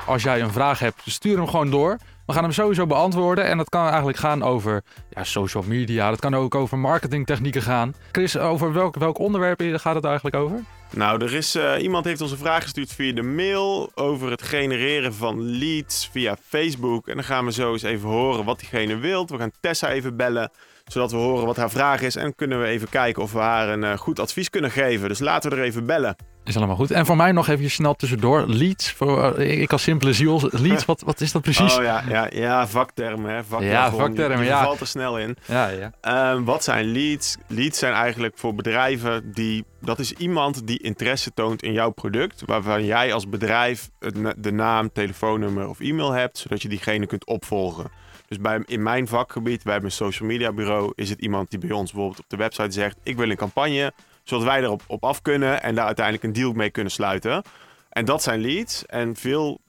Als 0.05 0.23
jij 0.23 0.41
een 0.41 0.51
vraag 0.51 0.79
hebt, 0.79 1.01
stuur 1.05 1.37
hem 1.37 1.47
gewoon 1.47 1.69
door. 1.69 1.97
We 2.25 2.33
gaan 2.33 2.43
hem 2.43 2.51
sowieso 2.51 2.85
beantwoorden. 2.85 3.45
En 3.45 3.57
dat 3.57 3.69
kan 3.69 3.87
eigenlijk 3.87 4.17
gaan 4.17 4.43
over 4.43 4.83
ja, 5.09 5.23
social 5.23 5.63
media. 5.67 6.09
Dat 6.09 6.19
kan 6.19 6.35
ook 6.35 6.55
over 6.55 6.77
marketingtechnieken 6.77 7.61
gaan. 7.61 7.93
Chris, 8.11 8.37
over 8.37 8.73
welk, 8.73 8.95
welk 8.95 9.19
onderwerp 9.19 9.61
gaat 9.61 9.95
het 9.95 10.05
eigenlijk 10.05 10.35
over? 10.35 10.63
Nou, 10.91 11.23
er 11.23 11.33
is 11.33 11.55
uh, 11.55 11.73
iemand 11.81 12.05
heeft 12.05 12.21
ons 12.21 12.31
een 12.31 12.37
vraag 12.37 12.63
gestuurd 12.63 12.93
via 12.93 13.13
de 13.13 13.21
mail 13.21 13.91
over 13.95 14.31
het 14.31 14.41
genereren 14.41 15.13
van 15.13 15.57
leads 15.57 16.09
via 16.11 16.35
Facebook. 16.47 17.07
En 17.07 17.15
dan 17.15 17.23
gaan 17.23 17.45
we 17.45 17.51
zo 17.51 17.71
eens 17.71 17.83
even 17.83 18.09
horen 18.09 18.45
wat 18.45 18.59
diegene 18.59 18.97
wilt. 18.97 19.29
We 19.29 19.37
gaan 19.37 19.51
Tessa 19.59 19.89
even 19.89 20.15
bellen 20.15 20.51
zodat 20.91 21.11
we 21.11 21.17
horen 21.17 21.45
wat 21.45 21.57
haar 21.57 21.69
vraag 21.69 22.01
is. 22.01 22.15
En 22.15 22.35
kunnen 22.35 22.61
we 22.61 22.67
even 22.67 22.89
kijken 22.89 23.23
of 23.23 23.31
we 23.31 23.39
haar 23.39 23.69
een 23.69 23.83
uh, 23.83 23.97
goed 23.97 24.19
advies 24.19 24.49
kunnen 24.49 24.71
geven. 24.71 25.09
Dus 25.09 25.19
laten 25.19 25.49
we 25.49 25.55
er 25.55 25.63
even 25.63 25.85
bellen. 25.85 26.15
Is 26.49 26.57
allemaal 26.57 26.75
goed. 26.75 26.91
En 26.91 27.05
voor 27.05 27.15
mij 27.15 27.31
nog 27.31 27.47
even 27.47 27.69
snel 27.69 27.95
tussendoor. 27.95 28.47
Leads. 28.47 28.91
Voor, 28.91 29.39
uh, 29.39 29.61
ik 29.61 29.71
als 29.71 29.81
simpele 29.81 30.13
ziel. 30.13 30.49
Leads, 30.51 30.85
wat, 30.85 31.01
wat 31.01 31.21
is 31.21 31.31
dat 31.31 31.41
precies? 31.41 31.77
Oh 31.77 31.83
ja, 31.83 32.03
ja, 32.07 32.27
ja 32.31 32.67
vaktermen. 32.67 33.31
Hè. 33.31 33.43
Vaktermen, 33.43 33.77
ja, 33.77 33.91
vaktermen. 33.91 34.37
Je, 34.37 34.43
je 34.43 34.49
ja. 34.49 34.63
valt 34.63 34.79
er 34.79 34.87
snel 34.87 35.19
in. 35.19 35.37
Ja, 35.45 35.67
ja. 35.67 36.33
Um, 36.33 36.45
wat 36.45 36.63
zijn 36.63 36.91
leads? 36.91 37.37
Leads 37.47 37.79
zijn 37.79 37.93
eigenlijk 37.93 38.37
voor 38.37 38.55
bedrijven 38.55 39.31
die... 39.33 39.65
Dat 39.81 39.99
is 39.99 40.13
iemand 40.13 40.67
die 40.67 40.79
interesse 40.79 41.31
toont 41.33 41.63
in 41.63 41.71
jouw 41.71 41.89
product. 41.89 42.43
Waarvan 42.45 42.85
jij 42.85 43.13
als 43.13 43.29
bedrijf 43.29 43.89
de 44.37 44.51
naam, 44.51 44.91
telefoonnummer 44.93 45.69
of 45.69 45.79
e-mail 45.79 46.11
hebt. 46.11 46.37
Zodat 46.37 46.61
je 46.61 46.69
diegene 46.69 47.05
kunt 47.05 47.25
opvolgen. 47.25 47.91
Dus 48.27 48.39
bij, 48.39 48.63
in 48.65 48.83
mijn 48.83 49.07
vakgebied, 49.07 49.63
hebben 49.63 49.83
een 49.83 49.91
social 49.91 50.29
media 50.29 50.51
bureau, 50.51 50.91
is 50.95 51.09
het 51.09 51.21
iemand 51.21 51.49
die 51.49 51.59
bij 51.59 51.71
ons 51.71 51.91
bijvoorbeeld 51.91 52.23
op 52.23 52.29
de 52.29 52.37
website 52.37 52.71
zegt: 52.71 52.97
Ik 53.03 53.17
wil 53.17 53.29
een 53.29 53.35
campagne, 53.35 53.93
zodat 54.29 54.45
wij 54.45 54.61
erop 54.61 54.81
op 54.87 55.03
af 55.03 55.21
kunnen 55.21 55.61
en 55.61 55.75
daar 55.75 55.85
uiteindelijk 55.85 56.25
een 56.25 56.33
deal 56.33 56.51
mee 56.51 56.69
kunnen 56.69 56.91
sluiten. 56.91 57.43
En 57.89 58.05
dat 58.05 58.23
zijn 58.23 58.41
leads. 58.41 58.85
En 58.85 59.15
veel 59.15 59.61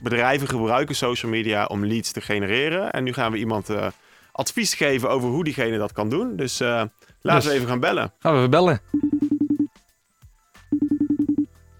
bedrijven 0.00 0.48
gebruiken 0.48 0.94
social 0.94 1.30
media 1.30 1.64
om 1.64 1.86
leads 1.86 2.12
te 2.12 2.20
genereren. 2.20 2.92
En 2.92 3.04
nu 3.04 3.12
gaan 3.12 3.32
we 3.32 3.38
iemand 3.38 3.70
uh, 3.70 3.86
advies 4.32 4.74
geven 4.74 5.10
over 5.10 5.28
hoe 5.28 5.44
diegene 5.44 5.78
dat 5.78 5.92
kan 5.92 6.08
doen. 6.08 6.36
Dus 6.36 6.60
uh, 6.60 6.82
laten 7.20 7.48
we 7.48 7.54
even 7.54 7.68
gaan 7.68 7.80
bellen. 7.80 8.12
Gaan 8.18 8.32
we 8.32 8.38
even 8.38 8.50
bellen. 8.50 8.80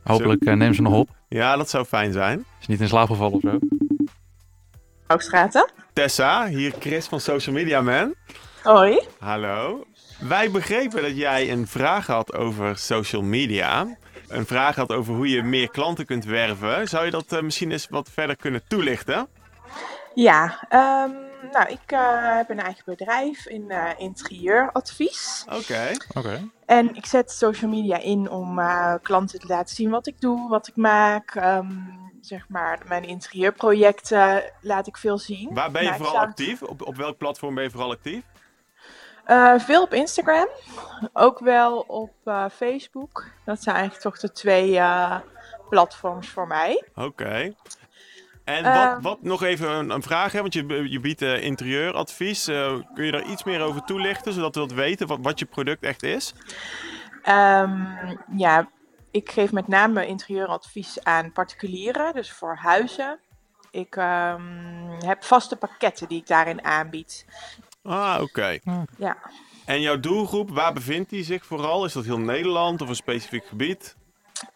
Hopelijk 0.02 0.44
uh, 0.44 0.54
neem 0.54 0.74
ze 0.74 0.82
nog 0.82 0.94
op. 0.94 1.08
Ja, 1.28 1.56
dat 1.56 1.70
zou 1.70 1.84
fijn 1.84 2.12
zijn. 2.12 2.44
Is 2.60 2.66
niet 2.66 2.80
in 2.80 2.88
slaap 2.88 3.08
gevallen 3.08 3.34
of 3.34 3.40
zo. 3.40 3.58
Hoogstraten. 5.06 5.70
Tessa, 5.92 6.46
hier 6.46 6.72
Chris 6.78 7.06
van 7.06 7.20
Social 7.20 7.54
Media 7.54 7.80
Man. 7.80 8.14
Hoi. 8.62 9.00
Hallo. 9.18 9.86
Wij 10.18 10.50
begrepen 10.50 11.02
dat 11.02 11.16
jij 11.16 11.50
een 11.50 11.66
vraag 11.66 12.06
had 12.06 12.34
over 12.34 12.78
social 12.78 13.22
media. 13.22 13.96
Een 14.28 14.46
vraag 14.46 14.76
had 14.76 14.92
over 14.92 15.14
hoe 15.14 15.28
je 15.28 15.42
meer 15.42 15.70
klanten 15.70 16.06
kunt 16.06 16.24
werven. 16.24 16.88
Zou 16.88 17.04
je 17.04 17.10
dat 17.10 17.32
uh, 17.32 17.40
misschien 17.40 17.70
eens 17.70 17.86
wat 17.90 18.10
verder 18.10 18.36
kunnen 18.36 18.62
toelichten? 18.68 19.28
Ja, 20.14 20.66
um, 20.70 21.16
nou, 21.52 21.68
ik 21.68 21.92
uh, 21.92 22.36
heb 22.36 22.50
een 22.50 22.60
eigen 22.60 22.82
bedrijf 22.84 23.46
in 23.46 23.64
uh, 23.68 23.90
interieuradvies. 23.96 25.44
Oké. 25.46 25.56
Okay. 25.56 25.96
Okay. 26.14 26.50
En 26.66 26.94
ik 26.94 27.06
zet 27.06 27.30
social 27.30 27.70
media 27.70 27.98
in 27.98 28.30
om 28.30 28.60
klanten 29.02 29.40
te 29.40 29.46
laten 29.46 29.74
zien 29.74 29.90
wat 29.90 30.06
ik 30.06 30.20
doe, 30.20 30.48
wat 30.48 30.68
ik 30.68 30.76
maak. 30.76 31.34
Um, 31.34 31.96
zeg 32.20 32.48
maar, 32.48 32.78
mijn 32.88 33.04
interieurprojecten 33.04 34.42
laat 34.60 34.86
ik 34.86 34.96
veel 34.96 35.18
zien. 35.18 35.54
Waar 35.54 35.70
ben 35.70 35.82
je 35.82 35.88
nou, 35.88 36.02
vooral 36.02 36.18
actief? 36.18 36.62
Op, 36.62 36.86
op 36.86 36.96
welk 36.96 37.18
platform 37.18 37.54
ben 37.54 37.64
je 37.64 37.70
vooral 37.70 37.90
actief? 37.90 38.22
Uh, 39.28 39.58
veel 39.58 39.82
op 39.82 39.94
Instagram, 39.94 40.48
ook 41.12 41.38
wel 41.38 41.78
op 41.78 42.12
uh, 42.24 42.44
Facebook. 42.52 43.26
Dat 43.44 43.62
zijn 43.62 43.76
eigenlijk 43.76 44.04
toch 44.04 44.18
de 44.20 44.32
twee 44.32 44.72
uh, 44.72 45.16
platforms 45.68 46.28
voor 46.28 46.46
mij. 46.46 46.84
Oké. 46.94 47.06
Okay. 47.06 47.56
En 48.44 48.62
wat, 48.62 49.02
wat, 49.02 49.22
nog 49.22 49.42
even 49.42 49.70
een, 49.70 49.90
een 49.90 50.02
vraag, 50.02 50.32
hè? 50.32 50.40
want 50.40 50.54
je, 50.54 50.90
je 50.90 51.00
biedt 51.00 51.22
interieuradvies. 51.22 52.44
kun 52.94 53.04
je 53.04 53.12
daar 53.12 53.26
iets 53.26 53.44
meer 53.44 53.60
over 53.60 53.84
toelichten, 53.84 54.32
zodat 54.32 54.54
we 54.54 54.60
dat 54.60 54.72
weten 54.72 55.06
wat, 55.06 55.18
wat 55.22 55.38
je 55.38 55.44
product 55.44 55.82
echt 55.82 56.02
is? 56.02 56.34
Um, 57.28 57.86
ja, 58.36 58.68
ik 59.10 59.30
geef 59.30 59.52
met 59.52 59.68
name 59.68 60.06
interieuradvies 60.06 61.04
aan 61.04 61.32
particulieren, 61.32 62.14
dus 62.14 62.32
voor 62.32 62.56
huizen. 62.56 63.18
Ik 63.70 63.96
um, 63.96 64.96
heb 65.04 65.24
vaste 65.24 65.56
pakketten 65.56 66.08
die 66.08 66.20
ik 66.20 66.26
daarin 66.26 66.64
aanbied. 66.64 67.26
Ah, 67.88 68.14
oké. 68.14 68.22
Okay. 68.22 68.60
Ja. 68.98 69.16
En 69.64 69.80
jouw 69.80 70.00
doelgroep, 70.00 70.50
waar 70.50 70.72
bevindt 70.72 71.10
die 71.10 71.24
zich 71.24 71.46
vooral? 71.46 71.84
Is 71.84 71.92
dat 71.92 72.04
heel 72.04 72.18
Nederland 72.18 72.80
of 72.80 72.88
een 72.88 72.94
specifiek 72.94 73.46
gebied? 73.46 73.96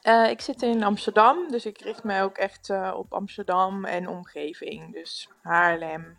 Uh, 0.03 0.31
ik 0.31 0.41
zit 0.41 0.63
in 0.63 0.83
Amsterdam, 0.83 1.51
dus 1.51 1.67
ik 1.67 1.81
richt 1.81 2.05
mij 2.05 2.23
ook 2.23 2.37
echt 2.37 2.69
uh, 2.69 2.93
op 2.97 3.13
Amsterdam 3.13 3.85
en 3.85 4.09
omgeving. 4.09 4.93
Dus 4.93 5.29
Haarlem, 5.43 6.17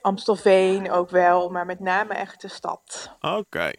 Amstelveen 0.00 0.90
ook 0.90 1.10
wel, 1.10 1.48
maar 1.48 1.66
met 1.66 1.80
name 1.80 2.14
echt 2.14 2.40
de 2.40 2.48
stad. 2.48 3.16
Oké. 3.20 3.36
Okay. 3.36 3.76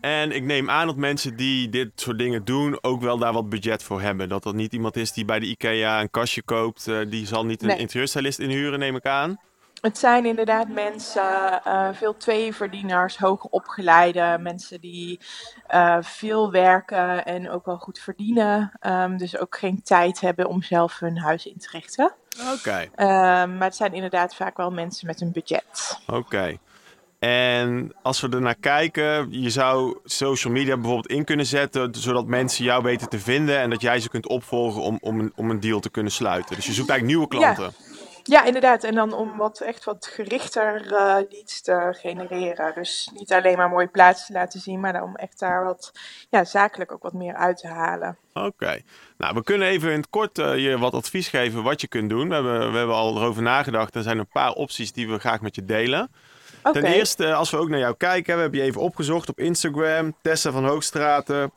En 0.00 0.32
ik 0.32 0.42
neem 0.42 0.70
aan 0.70 0.86
dat 0.86 0.96
mensen 0.96 1.36
die 1.36 1.68
dit 1.68 1.90
soort 1.94 2.18
dingen 2.18 2.44
doen 2.44 2.78
ook 2.80 3.00
wel 3.00 3.18
daar 3.18 3.32
wat 3.32 3.48
budget 3.48 3.82
voor 3.82 4.00
hebben. 4.00 4.28
Dat 4.28 4.42
dat 4.42 4.54
niet 4.54 4.72
iemand 4.72 4.96
is 4.96 5.12
die 5.12 5.24
bij 5.24 5.38
de 5.38 5.46
IKEA 5.46 6.00
een 6.00 6.10
kastje 6.10 6.42
koopt. 6.42 6.86
Uh, 6.86 7.10
die 7.10 7.26
zal 7.26 7.44
niet 7.46 7.62
een 7.62 7.68
nee. 7.68 7.78
interieurstylist 7.78 8.38
inhuren, 8.38 8.78
neem 8.78 8.96
ik 8.96 9.06
aan. 9.06 9.40
Het 9.84 9.98
zijn 9.98 10.26
inderdaad 10.26 10.68
mensen, 10.68 11.60
uh, 11.66 11.88
veel 11.92 12.16
tweeverdieners, 12.16 13.18
hoog 13.18 13.44
opgeleide 13.44 14.38
mensen 14.40 14.80
die 14.80 15.20
uh, 15.74 15.96
veel 16.00 16.50
werken 16.50 17.24
en 17.24 17.50
ook 17.50 17.66
wel 17.66 17.76
goed 17.76 17.98
verdienen. 17.98 18.72
Um, 18.86 19.16
dus 19.16 19.38
ook 19.38 19.56
geen 19.56 19.82
tijd 19.82 20.20
hebben 20.20 20.46
om 20.46 20.62
zelf 20.62 20.98
hun 20.98 21.18
huis 21.18 21.46
in 21.46 21.58
te 21.58 21.68
richten. 21.70 22.12
Oké. 22.40 22.52
Okay. 22.52 22.84
Um, 23.42 23.56
maar 23.56 23.66
het 23.66 23.76
zijn 23.76 23.92
inderdaad 23.92 24.34
vaak 24.34 24.56
wel 24.56 24.70
mensen 24.70 25.06
met 25.06 25.20
een 25.20 25.32
budget. 25.32 25.98
Oké. 26.06 26.18
Okay. 26.18 26.58
En 27.18 27.92
als 28.02 28.20
we 28.20 28.28
ernaar 28.28 28.54
kijken, 28.60 29.26
je 29.30 29.50
zou 29.50 29.98
social 30.04 30.52
media 30.52 30.74
bijvoorbeeld 30.74 31.06
in 31.06 31.24
kunnen 31.24 31.46
zetten, 31.46 31.94
zodat 31.94 32.26
mensen 32.26 32.64
jou 32.64 32.82
weten 32.82 33.08
te 33.08 33.18
vinden 33.18 33.58
en 33.58 33.70
dat 33.70 33.80
jij 33.80 34.00
ze 34.00 34.08
kunt 34.08 34.28
opvolgen 34.28 34.82
om, 34.82 34.98
om, 35.00 35.20
een, 35.20 35.32
om 35.36 35.50
een 35.50 35.60
deal 35.60 35.80
te 35.80 35.90
kunnen 35.90 36.12
sluiten. 36.12 36.56
Dus 36.56 36.66
je 36.66 36.72
zoekt 36.72 36.90
eigenlijk 36.90 37.18
nieuwe 37.18 37.28
klanten. 37.28 37.74
Ja, 37.78 37.93
inderdaad. 38.24 38.84
En 38.84 38.94
dan 38.94 39.12
om 39.12 39.36
wat 39.36 39.60
echt 39.60 39.84
wat 39.84 40.06
gerichter 40.06 40.86
eh, 40.86 41.16
leads 41.30 41.60
te 41.60 41.96
genereren. 42.00 42.74
Dus 42.74 43.10
niet 43.14 43.32
alleen 43.32 43.56
maar 43.56 43.68
mooie 43.68 43.86
plaatsen 43.86 44.26
te 44.26 44.32
laten 44.32 44.60
zien, 44.60 44.80
maar 44.80 44.92
dan 44.92 45.02
om 45.02 45.16
echt 45.16 45.38
daar 45.38 45.64
wat 45.64 45.92
ja, 46.30 46.44
zakelijk 46.44 46.92
ook 46.92 47.02
wat 47.02 47.12
meer 47.12 47.34
uit 47.34 47.56
te 47.56 47.68
halen. 47.68 48.18
Oké. 48.32 48.80
Nou, 49.18 49.34
we 49.34 49.42
kunnen 49.42 49.68
even 49.68 49.90
in 49.90 49.96
het 49.96 50.10
kort 50.10 50.38
eh, 50.38 50.56
je 50.56 50.78
wat 50.78 50.94
advies 50.94 51.28
geven 51.28 51.62
wat 51.62 51.80
je 51.80 51.88
kunt 51.88 52.10
doen. 52.10 52.28
We 52.28 52.34
hebben, 52.34 52.72
we 52.72 52.78
hebben 52.78 52.96
al 52.96 53.16
erover 53.16 53.42
nagedacht. 53.42 53.94
Er 53.94 54.02
zijn 54.02 54.18
een 54.18 54.28
paar 54.28 54.52
opties 54.52 54.92
die 54.92 55.08
we 55.08 55.18
graag 55.18 55.40
met 55.40 55.54
je 55.54 55.64
delen. 55.64 56.10
Ten 56.72 56.84
eerste, 56.84 57.34
als 57.34 57.50
we 57.50 57.56
ook 57.56 57.68
naar 57.68 57.78
jou 57.78 57.96
kijken, 57.96 58.34
we 58.34 58.40
hebben 58.40 58.60
je 58.60 58.66
even 58.66 58.80
opgezocht 58.80 59.28
op 59.28 59.38
Instagram. 59.38 60.16
Tessa 60.22 60.50
van 60.50 60.64
Hoogstraten. 60.64 61.52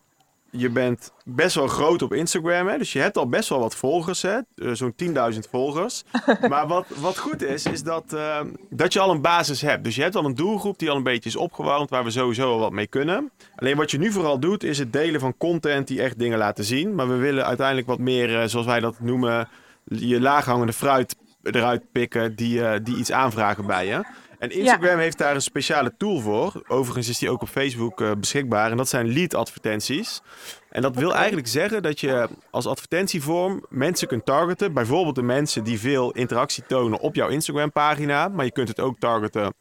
Je 0.51 0.69
bent 0.69 1.11
best 1.25 1.55
wel 1.55 1.67
groot 1.67 2.01
op 2.01 2.13
Instagram, 2.13 2.67
hè? 2.67 2.77
dus 2.77 2.93
je 2.93 2.99
hebt 2.99 3.17
al 3.17 3.29
best 3.29 3.49
wel 3.49 3.59
wat 3.59 3.75
volgers, 3.75 4.21
hè? 4.21 4.37
Eh, 4.55 4.71
zo'n 4.71 4.93
10.000 5.33 5.39
volgers. 5.49 6.03
maar 6.49 6.67
wat, 6.67 6.85
wat 6.99 7.17
goed 7.17 7.43
is, 7.43 7.65
is 7.65 7.83
dat, 7.83 8.13
eh, 8.13 8.39
dat 8.69 8.93
je 8.93 8.99
al 8.99 9.11
een 9.11 9.21
basis 9.21 9.61
hebt. 9.61 9.83
Dus 9.83 9.95
je 9.95 10.01
hebt 10.01 10.15
al 10.15 10.25
een 10.25 10.35
doelgroep 10.35 10.79
die 10.79 10.89
al 10.89 10.95
een 10.95 11.03
beetje 11.03 11.29
is 11.29 11.35
opgewarmd, 11.35 11.89
waar 11.89 12.03
we 12.03 12.11
sowieso 12.11 12.51
al 12.51 12.59
wat 12.59 12.71
mee 12.71 12.87
kunnen. 12.87 13.31
Alleen 13.55 13.77
wat 13.77 13.91
je 13.91 13.97
nu 13.97 14.11
vooral 14.11 14.39
doet, 14.39 14.63
is 14.63 14.77
het 14.77 14.93
delen 14.93 15.19
van 15.19 15.37
content 15.37 15.87
die 15.87 16.01
echt 16.01 16.19
dingen 16.19 16.37
laten 16.37 16.63
zien. 16.63 16.95
Maar 16.95 17.07
we 17.07 17.15
willen 17.15 17.45
uiteindelijk 17.45 17.87
wat 17.87 17.99
meer, 17.99 18.41
eh, 18.41 18.47
zoals 18.47 18.65
wij 18.65 18.79
dat 18.79 18.99
noemen, 18.99 19.47
je 19.83 20.21
laaghangende 20.21 20.73
fruit 20.73 21.15
eruit 21.43 21.91
pikken 21.91 22.35
die, 22.35 22.81
die 22.81 22.97
iets 22.97 23.11
aanvragen 23.11 23.65
bij 23.65 23.87
je. 23.87 24.03
En 24.39 24.51
Instagram 24.51 24.99
heeft 24.99 25.17
daar 25.17 25.35
een 25.35 25.41
speciale 25.41 25.93
tool 25.97 26.19
voor. 26.19 26.63
Overigens 26.67 27.09
is 27.09 27.17
die 27.17 27.29
ook 27.29 27.41
op 27.41 27.49
Facebook 27.49 28.01
eh, 28.01 28.11
beschikbaar. 28.19 28.71
En 28.71 28.77
dat 28.77 28.89
zijn 28.89 29.07
lead 29.07 29.33
advertenties. 29.33 30.21
En 30.69 30.81
dat 30.81 30.95
wil 30.95 31.15
eigenlijk 31.15 31.47
zeggen 31.47 31.83
dat 31.83 31.99
je 31.99 32.29
als 32.51 32.67
advertentievorm 32.67 33.65
mensen 33.69 34.07
kunt 34.07 34.25
targeten. 34.25 34.73
Bijvoorbeeld 34.73 35.15
de 35.15 35.21
mensen 35.21 35.63
die 35.63 35.79
veel 35.79 36.11
interactie 36.11 36.63
tonen 36.67 36.99
op 36.99 37.15
jouw 37.15 37.27
Instagram 37.27 37.71
pagina. 37.71 38.27
Maar 38.27 38.45
je 38.45 38.51
kunt 38.51 38.67
het 38.67 38.79
ook 38.79 38.99
targeten 38.99 39.53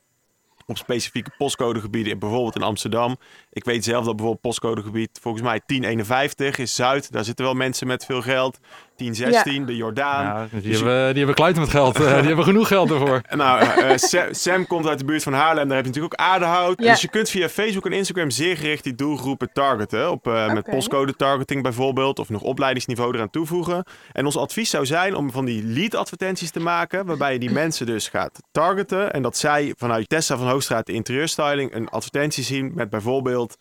op 0.66 0.76
specifieke 0.76 1.30
postcodegebieden, 1.38 2.18
bijvoorbeeld 2.18 2.56
in 2.56 2.62
Amsterdam. 2.62 3.16
Ik 3.52 3.64
weet 3.64 3.85
zelf 3.85 4.04
dat 4.04 4.16
bijvoorbeeld 4.16 4.40
postcodegebied 4.40 5.18
volgens 5.23 5.42
mij 5.42 5.61
1051 5.66 6.59
is 6.59 6.75
Zuid. 6.75 7.12
Daar 7.12 7.25
zitten 7.25 7.45
wel 7.45 7.54
mensen 7.54 7.87
met 7.87 8.04
veel 8.04 8.23
geld. 8.23 8.59
1016, 8.96 9.66
de 9.66 9.76
Jordaan. 9.76 10.24
Ja, 10.24 10.46
die, 10.50 10.60
Dus 10.60 10.78
je- 10.78 10.84
hebben, 10.84 11.06
die 11.08 11.16
hebben 11.16 11.34
kluiten 11.34 11.62
met 11.62 11.70
geld. 11.70 12.00
Eh, 12.00 12.14
die 12.18 12.26
hebben 12.26 12.44
genoeg 12.44 12.68
geld 12.68 12.90
ervoor. 12.90 13.20
En 13.26 13.38
Nou, 13.38 13.60
eh, 13.60 13.90
eh, 13.92 13.96
Sam, 13.98 14.26
Sam 14.34 14.66
komt 14.66 14.86
uit 14.86 14.98
de 14.98 15.04
buurt 15.04 15.22
van 15.22 15.32
Haarlem. 15.32 15.66
Daar 15.68 15.76
heb 15.76 15.84
je 15.86 15.90
natuurlijk 15.92 16.20
ook 16.20 16.26
aardehout. 16.28 16.82
Ja. 16.82 16.90
Dus 16.90 17.00
je 17.00 17.08
kunt 17.08 17.30
via 17.30 17.48
Facebook 17.48 17.86
en 17.86 17.92
Instagram 17.92 18.30
zeer 18.30 18.56
gericht 18.56 18.84
die 18.84 18.94
doelgroepen 18.94 19.50
targeten. 19.52 20.10
Op, 20.10 20.26
eh, 20.26 20.52
Met 20.52 20.64
postcode 20.64 21.16
targeting 21.16 21.62
bijvoorbeeld. 21.62 22.18
Of 22.18 22.28
nog 22.28 22.42
opleidingsniveau 22.42 23.14
eraan 23.14 23.30
toevoegen. 23.30 23.84
En 24.12 24.24
ons 24.24 24.36
advies 24.36 24.70
zou 24.70 24.86
zijn 24.86 25.14
om 25.14 25.30
van 25.30 25.44
die 25.44 25.64
lead 25.64 25.94
advertenties 25.94 26.50
te 26.50 26.60
maken. 26.60 27.06
Waarbij 27.06 27.32
je 27.32 27.38
die 27.38 27.50
mensen 27.62 27.86
dus 27.86 28.08
gaat 28.08 28.40
targeten. 28.52 29.12
En 29.12 29.22
dat 29.22 29.36
zij 29.36 29.74
vanuit 29.76 30.08
Tessa 30.08 30.36
van 30.36 30.48
Hoogstraat 30.48 30.86
de 30.86 30.92
interieurstyling 30.92 31.74
een 31.74 31.88
advertentie 31.88 32.44
zien. 32.44 32.72
Met 32.74 32.90
bijvoorbeeld... 32.90 33.56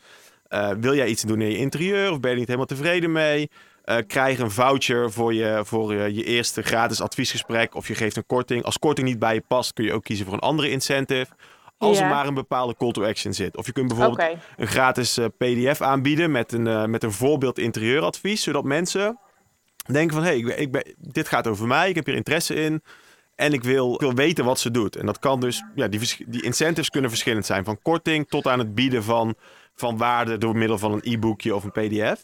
eh, 0.48 0.70
wil 0.80 0.96
jij 0.96 1.08
iets 1.08 1.22
doen 1.22 1.42
in 1.42 1.50
je 1.52 1.58
interieur? 1.58 2.12
Of 2.12 2.20
ben 2.20 2.32
je 2.32 2.38
niet 2.38 2.46
helemaal 2.46 2.68
tevreden 2.68 3.12
mee? 3.12 3.50
Eh, 3.86 3.98
krijg 4.08 4.40
een 4.40 4.52
voucher 4.52 5.12
voor, 5.12 5.34
je, 5.34 5.62
voor 5.64 5.94
eh, 5.94 6.10
je 6.16 6.24
eerste 6.24 6.62
gratis 6.62 7.02
adviesgesprek. 7.02 7.76
Of 7.76 7.88
je 7.88 7.96
geeft 7.96 8.18
een 8.18 8.26
korting. 8.26 8.64
Als 8.64 8.80
korting 8.80 9.08
niet 9.08 9.20
bij 9.20 9.34
je 9.34 9.44
past, 9.48 9.74
kun 9.74 9.86
je 9.86 9.94
ook 9.94 10.04
kiezen 10.04 10.26
voor 10.26 10.34
een 10.34 10.40
andere 10.40 10.70
incentive. 10.70 11.32
Als 11.78 12.00
er 12.00 12.08
maar 12.08 12.28
een 12.28 12.34
bepaalde 12.34 12.76
call 12.76 12.92
to 12.92 13.06
action 13.06 13.34
zit. 13.34 13.58
Of 13.58 13.66
je 13.66 13.72
kunt 13.72 13.88
bijvoorbeeld 13.88 14.38
een 14.58 14.68
gratis 14.68 15.18
eh, 15.18 15.26
PDF 15.38 15.82
aanbieden 15.82 16.32
met 16.32 16.52
een, 16.52 16.90
met 16.90 17.04
een 17.04 17.12
voorbeeld 17.12 17.60
interieuradvies. 17.60 18.44
Zodat 18.44 18.64
mensen 18.64 19.20
denken 19.92 20.16
van, 20.16 20.24
hé, 20.24 20.30
hey, 20.30 20.38
ik 20.38 20.46
ben, 20.46 20.60
ik 20.60 20.72
ben, 20.72 20.96
dit 20.98 21.28
gaat 21.28 21.48
over 21.48 21.68
mij. 21.68 21.90
Ik 21.90 21.96
heb 21.96 22.06
hier 22.06 22.16
interesse 22.16 22.56
in. 22.56 22.84
En 23.36 23.54
ik 23.54 23.64
wil, 23.64 23.94
ik 23.94 24.00
wil 24.00 24.14
weten 24.14 24.46
wat 24.46 24.60
ze 24.60 24.72
doet. 24.72 24.96
En 24.96 25.06
dat 25.06 25.20
kan 25.20 25.40
dus, 25.40 25.64
ja, 25.76 25.88
die, 25.88 26.16
die 26.28 26.44
incentives 26.44 26.90
kunnen 26.90 27.10
verschillend 27.10 27.46
zijn. 27.46 27.66
Van 27.66 27.82
korting 27.82 28.28
tot 28.28 28.48
aan 28.48 28.60
het 28.60 28.76
bieden 28.76 29.04
van, 29.04 29.36
van 29.76 29.98
waarde 29.98 30.38
door 30.38 30.58
middel 30.58 30.78
van 30.78 30.92
een 30.92 31.02
e-boekje 31.04 31.56
of 31.56 31.64
een 31.64 31.72
pdf. 31.72 32.24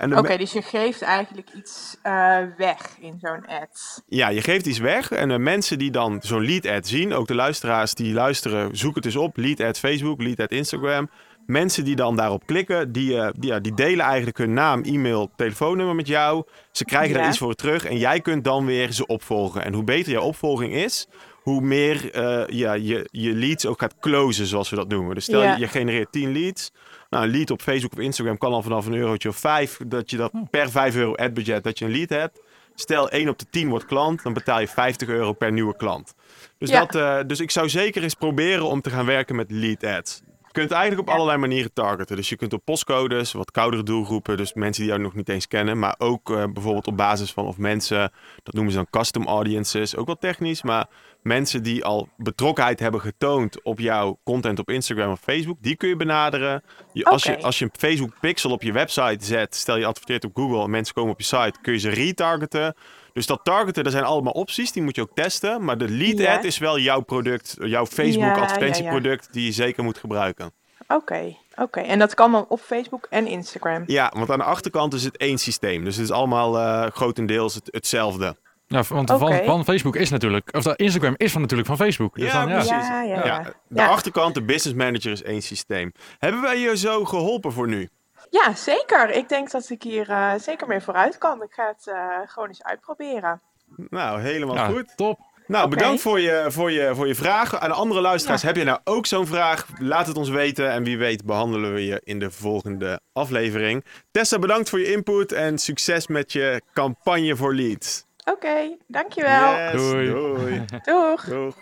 Oké, 0.00 0.36
dus 0.36 0.52
je 0.52 0.62
geeft 0.62 1.02
eigenlijk 1.02 1.48
iets 1.56 1.96
eh, 2.02 2.38
weg 2.56 2.96
in 3.00 3.18
zo'n 3.20 3.46
ad. 3.46 4.02
Ja, 4.06 4.28
je 4.28 4.40
geeft 4.42 4.66
iets 4.66 4.78
weg. 4.78 5.10
En 5.10 5.28
de 5.28 5.38
mensen 5.38 5.78
die 5.78 5.90
dan 5.90 6.18
zo'n 6.22 6.44
lead 6.46 6.66
ad 6.66 6.86
zien, 6.86 7.12
ook 7.14 7.26
de 7.26 7.34
luisteraars 7.34 7.94
die 7.94 8.12
luisteren, 8.14 8.76
zoek 8.76 8.94
het 8.94 9.04
eens 9.04 9.16
op. 9.16 9.36
Lead 9.36 9.60
ad 9.60 9.78
Facebook, 9.78 10.22
lead 10.22 10.40
ad 10.40 10.50
Instagram. 10.50 11.10
Mensen 11.46 11.84
die 11.84 11.96
dan 11.96 12.16
daarop 12.16 12.46
klikken, 12.46 12.92
die, 12.92 13.16
eh, 13.20 13.28
die, 13.38 13.50
ja, 13.50 13.58
die 13.58 13.74
delen 13.74 14.04
eigenlijk 14.04 14.38
hun 14.38 14.52
naam, 14.52 14.82
e-mail, 14.82 15.30
telefoonnummer 15.36 15.94
met 15.94 16.06
jou. 16.06 16.44
Ze 16.72 16.84
krijgen 16.84 17.10
Ja. 17.10 17.18
daar 17.18 17.28
iets 17.28 17.38
voor 17.38 17.54
terug 17.54 17.84
en 17.84 17.98
jij 17.98 18.20
kunt 18.20 18.44
dan 18.44 18.66
weer 18.66 18.92
ze 18.92 19.06
opvolgen. 19.06 19.64
En 19.64 19.74
hoe 19.74 19.84
beter 19.84 20.12
jouw 20.12 20.22
opvolging 20.22 20.74
is, 20.74 21.06
hoe 21.42 21.60
meer 21.60 22.12
eh, 22.12 22.42
ja, 22.46 22.72
je, 22.72 23.08
je 23.10 23.32
leads 23.34 23.66
ook 23.66 23.80
gaat 23.80 23.94
closen, 24.00 24.46
zoals 24.46 24.70
we 24.70 24.76
dat 24.76 24.88
noemen. 24.88 25.14
Dus 25.14 25.24
stel 25.24 25.42
Ja. 25.42 25.52
je, 25.54 25.60
je 25.60 25.68
genereert 25.68 26.12
10 26.12 26.32
leads. 26.32 26.72
Nou, 27.10 27.24
een 27.24 27.30
lead 27.30 27.50
op 27.50 27.62
Facebook 27.62 27.92
of 27.92 27.98
Instagram 27.98 28.38
kan 28.38 28.52
al 28.52 28.62
vanaf 28.62 28.86
een 28.86 28.94
eurotje 28.94 29.28
of 29.28 29.36
5. 29.36 29.78
Dat 29.86 30.10
je 30.10 30.16
dat 30.16 30.32
per 30.50 30.70
5 30.70 30.96
euro 30.96 31.14
adbudget 31.14 31.64
dat 31.64 31.78
je 31.78 31.84
een 31.84 31.90
lead 31.90 32.08
hebt. 32.08 32.40
Stel 32.74 33.10
1 33.10 33.28
op 33.28 33.38
de 33.38 33.46
10 33.50 33.68
wordt 33.68 33.84
klant, 33.84 34.22
dan 34.22 34.32
betaal 34.32 34.60
je 34.60 34.68
50 34.68 35.08
euro 35.08 35.32
per 35.32 35.52
nieuwe 35.52 35.76
klant. 35.76 36.14
Dus, 36.58 36.70
Ja. 36.70 36.84
dat, 36.84 36.94
eh, 36.94 37.18
dus 37.26 37.40
ik 37.40 37.50
zou 37.50 37.68
zeker 37.68 38.02
eens 38.02 38.14
proberen 38.14 38.64
om 38.66 38.80
te 38.80 38.90
gaan 38.90 39.06
werken 39.06 39.36
met 39.36 39.50
lead 39.50 39.84
ads. 39.84 40.22
Je 40.58 40.64
kunt 40.64 40.78
eigenlijk 40.78 41.08
op 41.08 41.14
allerlei 41.14 41.38
manieren 41.38 41.72
targeten. 41.72 42.16
Dus 42.16 42.28
je 42.28 42.36
kunt 42.36 42.52
op 42.52 42.64
postcodes, 42.64 43.32
wat 43.32 43.50
koudere 43.50 43.82
doelgroepen, 43.82 44.36
dus 44.36 44.54
mensen 44.54 44.82
die 44.82 44.92
jou 44.92 45.02
nog 45.02 45.14
niet 45.14 45.28
eens 45.28 45.48
kennen. 45.48 45.78
Maar 45.78 45.94
ook 45.98 46.30
eh, 46.30 46.44
bijvoorbeeld 46.52 46.86
op 46.86 46.96
basis 46.96 47.32
van 47.32 47.46
of 47.46 47.58
mensen, 47.58 48.12
dat 48.42 48.54
noemen 48.54 48.72
ze 48.72 48.78
dan 48.78 48.86
custom 48.90 49.26
audiences, 49.26 49.96
ook 49.96 50.06
wel 50.06 50.18
technisch. 50.18 50.62
Maar 50.62 50.86
mensen 51.22 51.62
die 51.62 51.84
al 51.84 52.08
betrokkenheid 52.16 52.80
hebben 52.80 53.00
getoond 53.00 53.62
op 53.62 53.78
jouw 53.78 54.18
content 54.24 54.58
op 54.58 54.70
Instagram 54.70 55.10
of 55.10 55.20
Facebook, 55.20 55.56
die 55.60 55.76
kun 55.76 55.88
je 55.88 55.96
benaderen. 55.96 56.62
Je, 56.92 57.04
als, 57.04 57.22
je, 57.22 57.42
als 57.42 57.58
je 57.58 57.64
een 57.64 57.70
Facebook 57.78 58.14
pixel 58.20 58.50
op 58.50 58.62
je 58.62 58.72
website 58.72 59.24
zet, 59.24 59.54
stel 59.54 59.76
je 59.76 59.86
adverteert 59.86 60.24
op 60.24 60.36
Google 60.36 60.62
en 60.62 60.70
mensen 60.70 60.94
komen 60.94 61.12
op 61.12 61.20
je 61.20 61.26
site, 61.26 61.54
kun 61.62 61.72
je 61.72 61.78
ze 61.78 61.90
retargeten. 61.90 62.74
Dus 63.18 63.26
dat 63.26 63.40
targeten, 63.42 63.84
er 63.84 63.90
zijn 63.90 64.04
allemaal 64.04 64.32
opties, 64.32 64.72
die 64.72 64.82
moet 64.82 64.94
je 64.96 65.02
ook 65.02 65.10
testen. 65.14 65.64
Maar 65.64 65.78
de 65.78 65.88
lead 65.88 66.18
Ja. 66.18 66.36
ad 66.36 66.44
is 66.44 66.58
wel 66.58 66.78
jouw 66.78 67.00
product, 67.00 67.56
jouw 67.60 67.86
Facebook 67.86 68.24
Ja, 68.28 68.34
ja, 68.36 68.42
advertentieproduct 68.42 69.28
die 69.32 69.44
je 69.44 69.52
zeker 69.52 69.84
moet 69.84 69.98
gebruiken. 69.98 70.52
Oké, 70.88 71.36
oké. 71.56 71.80
En 71.80 71.98
dat 71.98 72.14
kan 72.14 72.32
dan 72.32 72.44
op 72.48 72.60
Facebook 72.60 73.06
en 73.10 73.26
Instagram. 73.26 73.82
Ja, 73.86 74.12
want 74.16 74.30
aan 74.30 74.38
de 74.38 74.44
achterkant 74.44 74.94
is 74.94 75.04
het 75.04 75.16
één 75.16 75.38
systeem. 75.38 75.84
Dus 75.84 75.96
het 75.96 76.04
is 76.04 76.10
allemaal 76.10 76.58
eh, 76.58 76.90
grotendeels 76.90 77.54
het, 77.54 77.68
hetzelfde. 77.70 78.36
Ja, 78.66 78.82
want 78.88 79.10
van, 79.10 79.44
van 79.44 79.64
Facebook 79.64 79.96
is 79.96 80.10
natuurlijk, 80.10 80.48
of 80.56 80.62
dat 80.62 80.80
Instagram 80.80 81.14
is 81.16 81.32
van 81.32 81.40
natuurlijk 81.40 81.68
van 81.68 81.76
Facebook. 81.76 82.14
Dus 82.14 82.32
Ja, 82.32 82.40
dan, 82.40 82.48
ja. 82.48 82.54
precies. 82.54 82.70
Ja, 82.88 83.02
ja, 83.02 83.14
Ja, 83.16 83.24
ja. 83.24 83.42
de 83.68 83.80
Ja. 83.80 83.86
achterkant, 83.86 84.34
de 84.34 84.42
business 84.42 84.76
manager 84.78 85.12
is 85.12 85.22
één 85.22 85.42
systeem. 85.42 85.92
Hebben 86.18 86.40
wij 86.40 86.58
je 86.58 86.76
zo 86.76 87.04
geholpen 87.04 87.52
voor 87.52 87.68
nu? 87.68 87.88
Ja, 88.30 88.54
zeker. 88.54 89.10
Ik 89.10 89.28
denk 89.28 89.50
dat 89.50 89.70
ik 89.70 89.82
hier 89.82 90.10
eh, 90.10 90.32
zeker 90.38 90.66
mee 90.66 90.80
vooruit 90.80 91.18
kan. 91.18 91.42
Ik 91.42 91.52
ga 91.52 91.66
het 91.76 91.86
eh, 91.86 92.18
gewoon 92.24 92.48
eens 92.48 92.62
uitproberen. 92.62 93.40
Nou, 93.76 94.20
helemaal 94.20 94.54
Ja, 94.54 94.66
goed. 94.66 94.92
top. 94.96 95.18
Nou, 95.46 95.68
bedankt 95.68 96.00
voor 96.00 96.20
je, 96.20 96.44
voor, 96.48 96.70
je, 96.70 96.90
voor 96.94 97.06
je 97.06 97.14
vragen. 97.14 97.60
Aan 97.60 97.68
de 97.68 97.74
andere 97.74 98.00
luisteraars, 98.00 98.42
heb 98.42 98.56
je 98.56 98.64
nou 98.64 98.78
ook 98.84 99.06
zo'n 99.06 99.26
vraag? 99.26 99.66
Laat 99.78 100.06
het 100.06 100.16
ons 100.16 100.28
weten 100.28 100.70
en 100.70 100.84
wie 100.84 100.98
weet 100.98 101.24
behandelen 101.24 101.74
we 101.74 101.86
je 101.86 102.00
in 102.04 102.18
de 102.18 102.30
volgende 102.30 103.00
aflevering. 103.12 103.84
Tessa, 104.10 104.38
bedankt 104.38 104.68
voor 104.68 104.78
je 104.78 104.92
input 104.92 105.32
en 105.32 105.58
succes 105.58 106.06
met 106.06 106.32
je 106.32 106.62
campagne 106.72 107.36
voor 107.36 107.54
leads. 107.54 108.06
Oké, 108.24 108.76
dankjewel. 108.86 109.52
Yes, 109.56 109.72
Doei. 109.72 110.10
doei. 110.10 110.64
Doeg. 110.82 111.24
Doeg. 111.24 111.54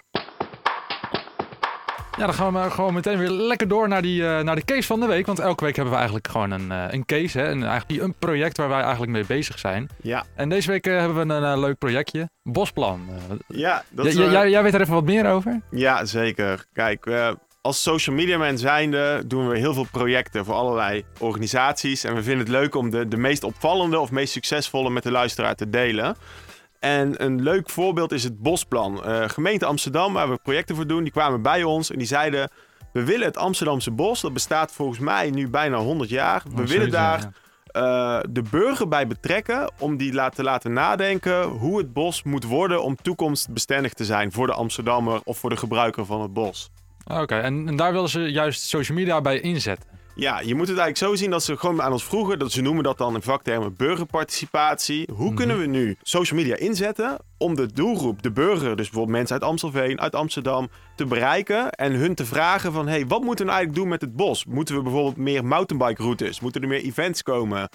Ja, 2.17 2.27
dan 2.27 2.35
gaan 2.35 2.47
we 2.47 2.53
maar 2.53 2.71
gewoon 2.71 2.95
meteen 2.95 3.19
weer 3.19 3.31
lekker 3.31 3.69
door 3.69 3.89
naar, 3.89 4.03
die, 4.03 4.27
eh, 4.27 4.45
naar 4.45 4.55
de 4.55 4.65
case 4.65 4.87
van 4.87 5.01
de 5.01 5.07
week. 5.07 5.27
Want 5.27 5.39
elke 5.39 5.65
week 5.65 5.75
hebben 5.75 5.93
we 5.93 5.99
eigenlijk 5.99 6.29
gewoon 6.29 6.51
een, 6.51 6.73
eh, 6.73 6.85
een 6.91 7.05
case. 7.05 7.39
Hè? 7.39 7.51
Een, 7.51 7.65
eigenlijk 7.65 8.03
een 8.03 8.15
project 8.19 8.57
waar 8.57 8.69
wij 8.69 8.81
eigenlijk 8.81 9.13
mee 9.13 9.25
bezig 9.27 9.59
zijn. 9.59 9.89
Ja, 10.03 10.25
En 10.35 10.49
deze 10.49 10.71
week 10.71 10.87
eh, 10.87 10.99
hebben 10.99 11.27
we 11.27 11.35
een 11.35 11.61
leuk 11.61 11.79
projectje. 11.79 12.29
Bosplan. 12.43 13.09
Ja, 13.49 13.85
dat 13.91 14.07
is, 14.07 14.15
jij, 14.15 14.51
jij 14.51 14.63
weet 14.63 14.75
er 14.75 14.81
even 14.81 14.95
wat 14.95 15.05
meer 15.05 15.27
over? 15.27 15.61
ja 15.71 16.05
zeker. 16.05 16.65
Kijk, 16.73 17.07
als 17.61 17.83
social 17.83 18.17
media 18.17 18.39
man 18.39 18.59
zijnde 18.59 19.23
doen 19.27 19.49
we 19.49 19.59
heel 19.59 19.75
veel 19.75 19.87
projecten 19.91 20.45
voor 20.45 20.55
allerlei 20.55 21.05
organisaties. 21.19 22.05
En 22.05 22.15
we 22.15 22.23
vinden 22.23 22.47
het 22.47 22.49
leuk 22.49 22.75
om 22.75 22.91
de, 22.91 23.09
de 23.09 23.17
meest 23.17 23.45
opvallende 23.45 23.99
of 23.99 24.11
meest 24.11 24.33
succesvolle 24.33 24.91
met 24.91 25.03
de 25.03 25.11
luisteraar 25.11 25.55
te 25.55 25.71
delen. 25.71 26.17
En 26.81 27.25
een 27.25 27.43
leuk 27.43 27.71
voorbeeld 27.71 28.13
is 28.13 28.25
het 28.25 28.39
Bosplan. 28.39 29.05
Eh, 29.05 29.29
gemeente 29.29 29.67
Amsterdam, 29.67 30.13
waar 30.13 30.31
we 30.31 30.39
projecten 30.43 30.77
voor 30.77 30.87
doen, 30.87 31.03
die 31.03 31.13
kwamen 31.13 31.43
bij 31.43 31.63
ons 31.63 31.91
en 31.91 31.99
die 31.99 32.07
zeiden... 32.07 32.51
We 32.93 33.05
willen 33.05 33.27
het 33.27 33.37
Amsterdamse 33.37 33.91
bos, 33.91 34.21
dat 34.21 34.33
bestaat 34.33 34.73
volgens 34.73 34.99
mij 34.99 35.31
nu 35.31 35.49
bijna 35.49 35.77
100 35.77 36.11
jaar. 36.11 36.43
We 36.55 36.63
Oh, 36.63 36.69
willen 36.69 36.91
daar 36.91 37.21
ja. 37.21 38.19
eh, 38.19 38.25
de 38.31 38.43
burger 38.51 38.89
bij 38.89 39.07
betrekken 39.07 39.71
om 39.79 39.97
die 39.97 40.31
te 40.31 40.43
laten 40.43 40.73
nadenken 40.73 41.43
hoe 41.43 41.79
het 41.79 41.93
bos 41.93 42.23
moet 42.23 42.45
worden 42.45 42.83
om 42.83 42.97
toekomstbestendig 42.97 43.93
te 43.93 44.05
zijn 44.05 44.33
voor 44.33 44.47
de 44.47 44.53
Amsterdammer 44.53 45.21
of 45.25 45.39
voor 45.39 45.51
de 45.51 45.57
gebruiker 45.57 46.07
van 46.07 46.21
het 46.21 46.33
bos. 46.33 46.71
Oké, 47.05 47.39
en, 47.39 47.69
en 47.69 47.77
daar 47.77 47.93
willen 47.93 48.09
ze 48.09 48.21
juist 48.21 48.63
social 48.63 48.99
media 48.99 49.21
bij 49.21 49.41
inzetten. 49.41 49.89
Ja, 50.19 50.41
je 50.41 50.55
moet 50.55 50.69
het 50.69 50.79
eigenlijk 50.79 50.99
zo 50.99 51.15
zien 51.23 51.31
dat 51.31 51.43
ze 51.43 51.57
gewoon 51.57 51.83
aan 51.83 51.93
ons 51.93 52.05
vroegen, 52.05 52.39
dat 52.39 52.53
ze 52.53 52.61
noemen 52.63 52.85
dat 52.85 52.99
dan 52.99 53.15
in 53.15 53.23
vaktermen 53.23 53.75
burgerparticipatie. 53.77 55.09
Hoe 55.13 55.27
Mhm. 55.27 55.35
kunnen 55.35 55.59
we 55.59 55.67
nu 55.67 55.97
social 56.03 56.39
media 56.41 56.57
inzetten 56.57 57.17
om 57.39 57.55
de 57.55 57.73
doelgroep, 57.73 58.23
de 58.23 58.31
burger, 58.33 58.77
dus 58.77 58.87
bijvoorbeeld 58.87 59.17
mensen 59.17 59.35
uit 59.41 59.45
Amstelveen, 59.51 60.01
uit 60.01 60.15
Amsterdam, 60.15 60.69
te 60.97 61.07
bereiken 61.07 61.71
en 61.71 61.93
hun 61.93 62.15
te 62.15 62.25
vragen 62.27 62.73
van, 62.73 62.89
hey, 62.89 63.07
wat 63.07 63.23
moeten 63.23 63.45
we 63.45 63.51
nou 63.51 63.57
eigenlijk 63.57 63.75
doen 63.79 63.89
met 63.89 64.01
het 64.01 64.17
bos? 64.17 64.45
Moeten 64.45 64.75
we 64.77 64.83
bijvoorbeeld 64.83 65.17
meer 65.17 65.45
mountainbike 65.45 66.03
routes? 66.03 66.41
Moeten 66.41 66.63
er 66.63 66.69
meer 66.69 66.83
events 66.83 67.23
komen? 67.23 67.69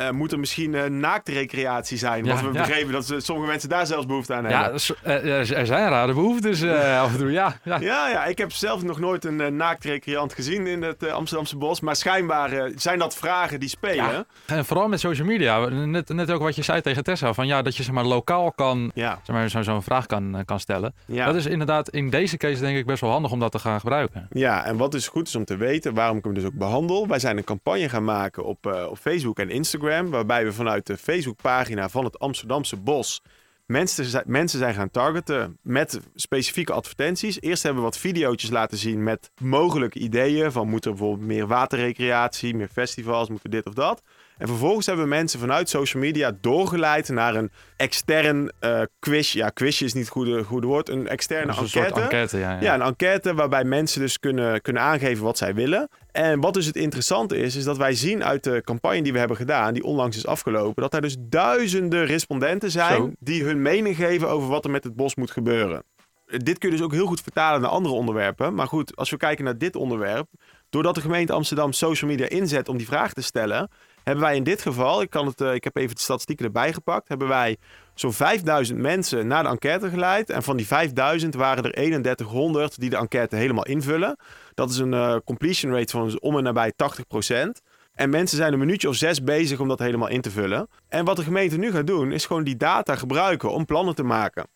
Eh, 0.00 0.10
moet 0.10 0.32
er 0.32 0.38
misschien 0.38 0.74
eh 0.74 0.84
naaktrecreatie 0.84 1.98
zijn? 1.98 2.26
Want 2.26 2.40
we 2.40 2.46
begrepen 2.68 2.92
dat 2.92 3.06
ze- 3.06 3.20
sommige 3.20 3.48
mensen 3.48 3.68
daar 3.68 3.86
zelfs 3.86 4.06
behoefte 4.06 4.34
aan 4.34 4.44
hebben. 4.44 4.80
Ja, 5.02 5.12
eh, 5.22 5.38
er 5.58 5.66
zijn 5.66 5.88
rare 5.88 6.12
behoeftes 6.14 6.62
eh, 6.62 7.00
af 7.02 7.12
en 7.12 7.18
toe. 7.18 7.30
Ja, 7.30 7.56
ja. 7.64 7.78
Ja, 7.80 8.24
ik 8.24 8.38
heb 8.38 8.52
zelf 8.52 8.82
nog 8.82 8.98
nooit 9.00 9.24
een 9.24 9.40
uh, 9.40 9.46
naaktrecreant 9.46 10.32
gezien 10.34 10.66
in 10.66 10.82
het 10.82 11.10
Amsterdamse 11.10 11.56
bos. 11.56 11.80
Maar 11.80 11.96
schijnbaar 11.96 12.70
zijn 12.76 12.98
dat 12.98 13.16
vragen 13.16 13.60
die 13.60 13.68
spelen. 13.68 14.26
En 14.46 14.64
vooral 14.64 14.88
met 14.88 15.00
social 15.00 15.26
media. 15.26 15.68
Net, 15.68 16.08
net 16.08 16.30
ook 16.30 16.42
wat 16.42 16.56
je 16.56 16.62
zei 16.62 16.80
tegen 16.80 17.04
Tessa. 17.04 17.32
Van 17.32 17.46
ja, 17.46 17.62
dat 17.62 17.76
je 17.76 17.82
zeg 17.82 17.94
maar, 17.94 18.04
lokaal 18.04 18.52
kan, 18.52 18.90
zeg 19.22 19.36
maar, 19.36 19.48
zo- 19.48 19.62
zo'n 19.62 19.82
vraag 19.82 20.06
kan, 20.06 20.42
kan 20.44 20.60
stellen. 20.60 20.94
Dat 21.26 21.34
is 21.34 21.46
inderdaad 21.46 21.88
in 21.88 22.10
deze 22.10 22.36
case 22.36 22.60
denk 22.60 22.76
ik 22.76 22.86
best 22.86 23.00
wel 23.00 23.10
handig 23.10 23.32
om 23.32 23.38
dat 23.38 23.52
te 23.52 23.58
gaan 23.58 23.80
gebruiken. 23.80 24.28
ja, 24.30 24.64
en 24.64 24.76
wat 24.76 24.92
dus 24.92 25.08
goed 25.08 25.26
is 25.28 25.34
om 25.36 25.44
te 25.44 25.56
weten, 25.56 25.94
waarom 25.94 26.16
ik 26.16 26.24
hem 26.24 26.34
dus 26.34 26.44
ook 26.44 26.54
behandel. 26.54 27.06
Wij 27.08 27.18
zijn 27.18 27.36
een 27.36 27.44
campagne 27.44 27.88
gaan 27.88 28.04
maken 28.04 28.44
op, 28.44 28.66
op 28.90 28.98
Facebook 28.98 29.38
en 29.38 29.50
Instagram. 29.50 29.88
Waarbij 30.10 30.44
we 30.44 30.52
vanuit 30.52 30.86
de 30.86 30.96
Facebookpagina 30.96 31.88
van 31.88 32.04
het 32.04 32.18
Amsterdamse 32.18 32.76
bos 32.76 33.22
mensen, 33.70 34.22
mensen 34.26 34.58
zijn 34.58 34.74
gaan 34.74 34.90
targeten 34.90 35.58
met 35.62 36.00
specifieke 36.14 36.72
advertenties. 36.72 37.40
Eerst 37.40 37.62
hebben 37.62 37.82
we 37.82 37.88
wat 37.88 37.98
video's 37.98 38.50
laten 38.50 38.78
zien 38.78 39.02
met 39.02 39.30
mogelijke 39.40 39.98
ideeën. 39.98 40.52
Van 40.52 40.68
moet 40.68 40.84
er 40.84 40.90
bijvoorbeeld 40.90 41.26
meer 41.26 41.46
waterrecreatie, 41.46 42.54
meer 42.54 42.68
festivals, 42.68 43.28
moet 43.28 43.44
er 43.44 43.50
dit 43.50 43.66
of 43.66 43.74
dat. 43.74 44.02
En 44.40 44.48
vervolgens 44.48 44.86
hebben 44.86 45.04
we 45.04 45.10
mensen 45.10 45.40
vanuit 45.40 45.68
social 45.68 46.02
media 46.02 46.36
doorgeleid 46.40 47.08
naar 47.08 47.34
een 47.34 47.50
extern 47.76 48.52
eh, 48.58 48.82
quiz. 48.98 49.32
Ja, 49.32 49.48
quizje 49.48 49.84
is 49.84 49.92
niet 49.92 50.04
het 50.04 50.12
goede, 50.12 50.44
goede 50.44 50.66
woord. 50.66 50.88
Een 50.88 51.08
externe 51.08 51.52
een 51.52 51.58
enquête. 51.58 52.00
enquête. 52.00 52.38
Ja, 52.38 52.50
ja. 52.50 52.60
Ja, 52.60 52.74
een 52.74 52.82
enquête 52.82 53.34
waarbij 53.34 53.64
mensen 53.64 54.00
dus 54.00 54.18
kunnen, 54.18 54.62
kunnen 54.62 54.82
aangeven 54.82 55.24
wat 55.24 55.38
zij 55.38 55.54
willen. 55.54 55.88
En 56.12 56.40
wat 56.40 56.54
dus 56.54 56.66
het 56.66 56.76
interessante 56.76 57.36
is, 57.36 57.56
is 57.56 57.64
dat 57.64 57.76
wij 57.76 57.94
zien 57.94 58.24
uit 58.24 58.44
de 58.44 58.62
campagne 58.64 59.02
die 59.02 59.12
we 59.12 59.18
hebben 59.18 59.36
gedaan, 59.36 59.74
die 59.74 59.84
onlangs 59.84 60.16
is 60.16 60.26
afgelopen, 60.26 60.82
dat 60.82 60.94
er 60.94 61.00
dus 61.00 61.16
duizenden 61.18 62.06
respondenten 62.06 62.70
zijn 62.70 62.96
Zo. 62.96 63.10
die 63.18 63.44
hun 63.44 63.62
mening 63.62 63.96
geven 63.96 64.28
over 64.28 64.48
wat 64.48 64.64
er 64.64 64.70
met 64.70 64.84
het 64.84 64.96
bos 64.96 65.14
moet 65.14 65.30
gebeuren. 65.30 65.82
Dit 66.26 66.58
kun 66.58 66.70
je 66.70 66.76
dus 66.76 66.84
ook 66.84 66.92
heel 66.92 67.06
goed 67.06 67.20
vertalen 67.20 67.60
naar 67.60 67.70
andere 67.70 67.94
onderwerpen. 67.94 68.54
Maar 68.54 68.66
goed, 68.66 68.96
als 68.96 69.10
we 69.10 69.16
kijken 69.16 69.44
naar 69.44 69.58
dit 69.58 69.76
onderwerp, 69.76 70.26
doordat 70.68 70.94
de 70.94 71.00
gemeente 71.00 71.32
Amsterdam 71.32 71.72
social 71.72 72.10
media 72.10 72.28
inzet 72.28 72.68
om 72.68 72.76
die 72.76 72.86
vraag 72.86 73.12
te 73.12 73.22
stellen, 73.22 73.70
hebben 74.04 74.24
wij 74.24 74.36
in 74.36 74.42
dit 74.42 74.62
geval, 74.62 75.02
ik, 75.02 75.10
kan 75.10 75.26
het, 75.26 75.40
eh, 75.40 75.54
ik 75.54 75.64
heb 75.64 75.76
even 75.76 75.94
de 75.94 76.00
statistieken 76.00 76.44
erbij 76.44 76.72
gepakt, 76.72 77.08
hebben 77.08 77.28
wij 77.28 77.56
zo'n 77.94 78.12
5000 78.12 78.78
mensen 78.78 79.26
naar 79.26 79.42
de 79.42 79.48
enquête 79.48 79.90
geleid. 79.90 80.30
En 80.30 80.42
van 80.42 80.56
die 80.56 80.66
5000 80.66 81.34
waren 81.34 81.64
er 81.64 81.72
3100 81.72 82.80
die 82.80 82.90
de 82.90 82.96
enquête 82.96 83.36
helemaal 83.36 83.66
invullen. 83.66 84.16
Dat 84.54 84.70
is 84.70 84.78
een 84.78 84.94
eh, 84.94 85.16
completion 85.24 85.72
rate 85.72 85.90
van 85.92 86.20
om 86.20 86.36
en 86.36 86.42
nabij 86.42 86.72
80%. 86.72 87.62
En 87.94 88.10
mensen 88.10 88.36
zijn 88.36 88.52
een 88.52 88.58
minuutje 88.58 88.88
of 88.88 88.94
zes 88.94 89.24
bezig 89.24 89.60
om 89.60 89.68
dat 89.68 89.78
helemaal 89.78 90.08
in 90.08 90.20
te 90.20 90.30
vullen. 90.30 90.68
En 90.88 91.04
wat 91.04 91.16
de 91.16 91.22
gemeente 91.22 91.58
nu 91.58 91.70
gaat 91.70 91.86
doen, 91.86 92.12
is 92.12 92.26
gewoon 92.26 92.44
die 92.44 92.56
data 92.56 92.96
gebruiken 92.96 93.52
om 93.52 93.64
plannen 93.64 93.94
te 93.94 94.02
maken. 94.02 94.46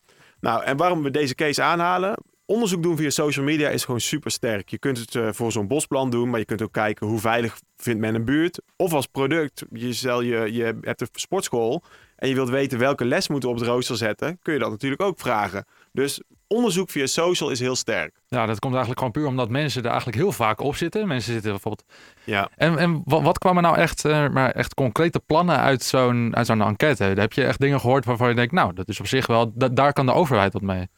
Nou, 0.41 0.65
en 0.65 0.77
waarom 0.77 1.03
we 1.03 1.11
deze 1.11 1.35
case 1.35 1.63
aanhalen? 1.63 2.15
Onderzoek 2.47 2.83
doen 2.83 2.97
via 2.97 3.11
social 3.11 3.45
media 3.45 3.69
is 3.69 3.85
gewoon 3.85 4.01
super 4.01 4.31
sterk. 4.31 4.69
Je 4.69 4.79
kunt 4.79 4.99
het 4.99 5.15
eh, 5.15 5.29
voor 5.33 5.53
zo'n 5.53 5.67
bosplan 5.67 6.11
doen, 6.11 6.31
maar 6.31 6.39
je 6.39 6.45
kunt 6.45 6.63
ook 6.63 6.73
kijken 6.73 7.07
hoe 7.07 7.19
veilig 7.19 7.59
vindt 7.77 8.01
men 8.01 8.15
een 8.15 8.25
buurt. 8.25 8.61
Of 8.77 8.93
als 8.93 9.07
product, 9.07 9.65
je, 9.73 9.93
stel 9.93 10.21
je, 10.21 10.53
je 10.53 10.63
hebt 10.81 11.01
een 11.01 11.09
sportschool 11.13 11.83
en 12.17 12.29
je 12.29 12.35
wilt 12.35 12.49
weten 12.49 12.79
welke 12.79 13.05
les 13.05 13.29
moeten 13.29 13.49
we 13.49 13.55
op 13.55 13.61
het 13.61 13.71
rooster 13.71 13.97
zetten, 13.97 14.39
kun 14.43 14.53
je 14.53 14.59
dat 14.59 14.71
natuurlijk 14.71 15.03
ook 15.03 15.19
vragen. 15.19 15.67
Dus 15.93 16.21
onderzoek 16.47 16.91
via 16.91 17.07
social 17.07 17.51
is 17.51 17.61
heel 17.61 17.77
sterk. 17.77 18.21
Ja, 18.29 18.47
dat 18.47 18.59
komt 18.59 18.73
eigenlijk 18.75 18.99
gewoon 18.99 19.13
puur 19.15 19.27
omdat 19.27 19.49
mensen 19.49 19.83
er 19.83 19.89
eigenlijk 19.89 20.19
heel 20.19 20.33
vaak 20.33 20.61
op 20.61 20.77
zitten. 20.77 21.09
Mensen 21.09 21.33
zitten 21.33 21.51
bijvoorbeeld... 21.51 21.85
Ja. 22.25 22.49
En, 22.57 22.79
en 22.79 23.03
wat, 23.05 23.23
wat 23.23 23.39
kwamen 23.39 23.63
nou 23.63 23.77
echt, 23.77 24.05
eh, 24.05 24.29
maar 24.29 24.51
echt 24.51 24.75
concrete 24.75 25.21
plannen 25.27 25.59
uit 25.59 25.83
zo'n, 25.83 26.37
uit 26.37 26.47
zo'n 26.47 26.63
enquête? 26.63 27.05
Heb 27.05 27.33
je 27.33 27.45
echt 27.45 27.61
dingen 27.61 27.81
gehoord 27.81 28.05
waarvan 28.05 28.29
je 28.29 28.35
denkt, 28.35 28.53
nou, 28.53 28.75
dat 28.75 28.89
is 28.89 29.01
op 29.01 29.07
zich 29.07 29.27
wel... 29.27 29.53
da- 29.55 29.69
daar 29.69 29.93
kan 29.93 30.07
de 30.07 30.13
overheid 30.13 30.53
wat 30.53 30.63
mee. 30.63 30.89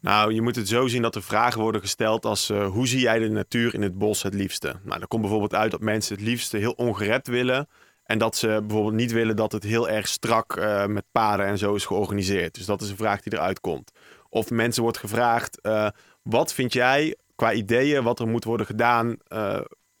Nou, 0.00 0.34
je 0.34 0.42
moet 0.42 0.56
het 0.56 0.68
zo 0.68 0.86
zien 0.86 1.02
dat 1.02 1.14
er 1.14 1.22
vragen 1.22 1.60
worden 1.60 1.80
gesteld 1.80 2.24
als 2.24 2.50
eh, 2.50 2.68
hoe 2.68 2.86
zie 2.86 3.00
jij 3.00 3.18
de 3.18 3.28
natuur 3.28 3.74
in 3.74 3.82
het 3.82 3.98
bos 3.98 4.22
het 4.22 4.34
liefste? 4.34 4.74
Nou, 4.82 5.00
er 5.00 5.06
komt 5.06 5.22
bijvoorbeeld 5.22 5.54
uit 5.54 5.70
dat 5.70 5.80
mensen 5.80 6.16
het 6.16 6.24
liefste 6.24 6.56
heel 6.56 6.72
ongerept 6.72 7.26
willen. 7.26 7.68
En 8.04 8.18
dat 8.18 8.36
ze 8.36 8.46
bijvoorbeeld 8.46 8.94
niet 8.94 9.12
willen 9.12 9.36
dat 9.36 9.52
het 9.52 9.62
heel 9.62 9.88
erg 9.88 10.08
strak 10.08 10.56
eh, 10.56 10.86
met 10.86 11.04
paden 11.12 11.46
en 11.46 11.58
zo 11.58 11.74
is 11.74 11.84
georganiseerd. 11.84 12.54
Dus 12.54 12.66
dat 12.66 12.82
is 12.82 12.90
een 12.90 12.96
vraag 12.96 13.20
die 13.20 13.32
eruit 13.32 13.60
komt. 13.60 13.90
Of 14.28 14.50
mensen 14.50 14.82
wordt 14.82 14.98
gevraagd, 14.98 15.60
eh, 15.60 15.88
wat 16.22 16.52
vind 16.52 16.72
jij 16.72 17.16
qua 17.34 17.52
ideeën 17.52 18.02
wat 18.02 18.20
er 18.20 18.28
moet 18.28 18.44
worden 18.44 18.66
gedaan 18.66 19.16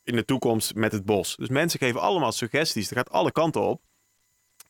in 0.04 0.16
de 0.16 0.24
toekomst 0.24 0.74
met 0.74 0.92
het 0.92 1.04
bos? 1.04 1.36
Dus 1.36 1.48
mensen 1.48 1.78
geven 1.78 2.00
allemaal 2.00 2.32
suggesties. 2.32 2.88
Dat 2.88 2.98
gaat 2.98 3.10
alle 3.10 3.32
kanten 3.32 3.60
op. 3.60 3.82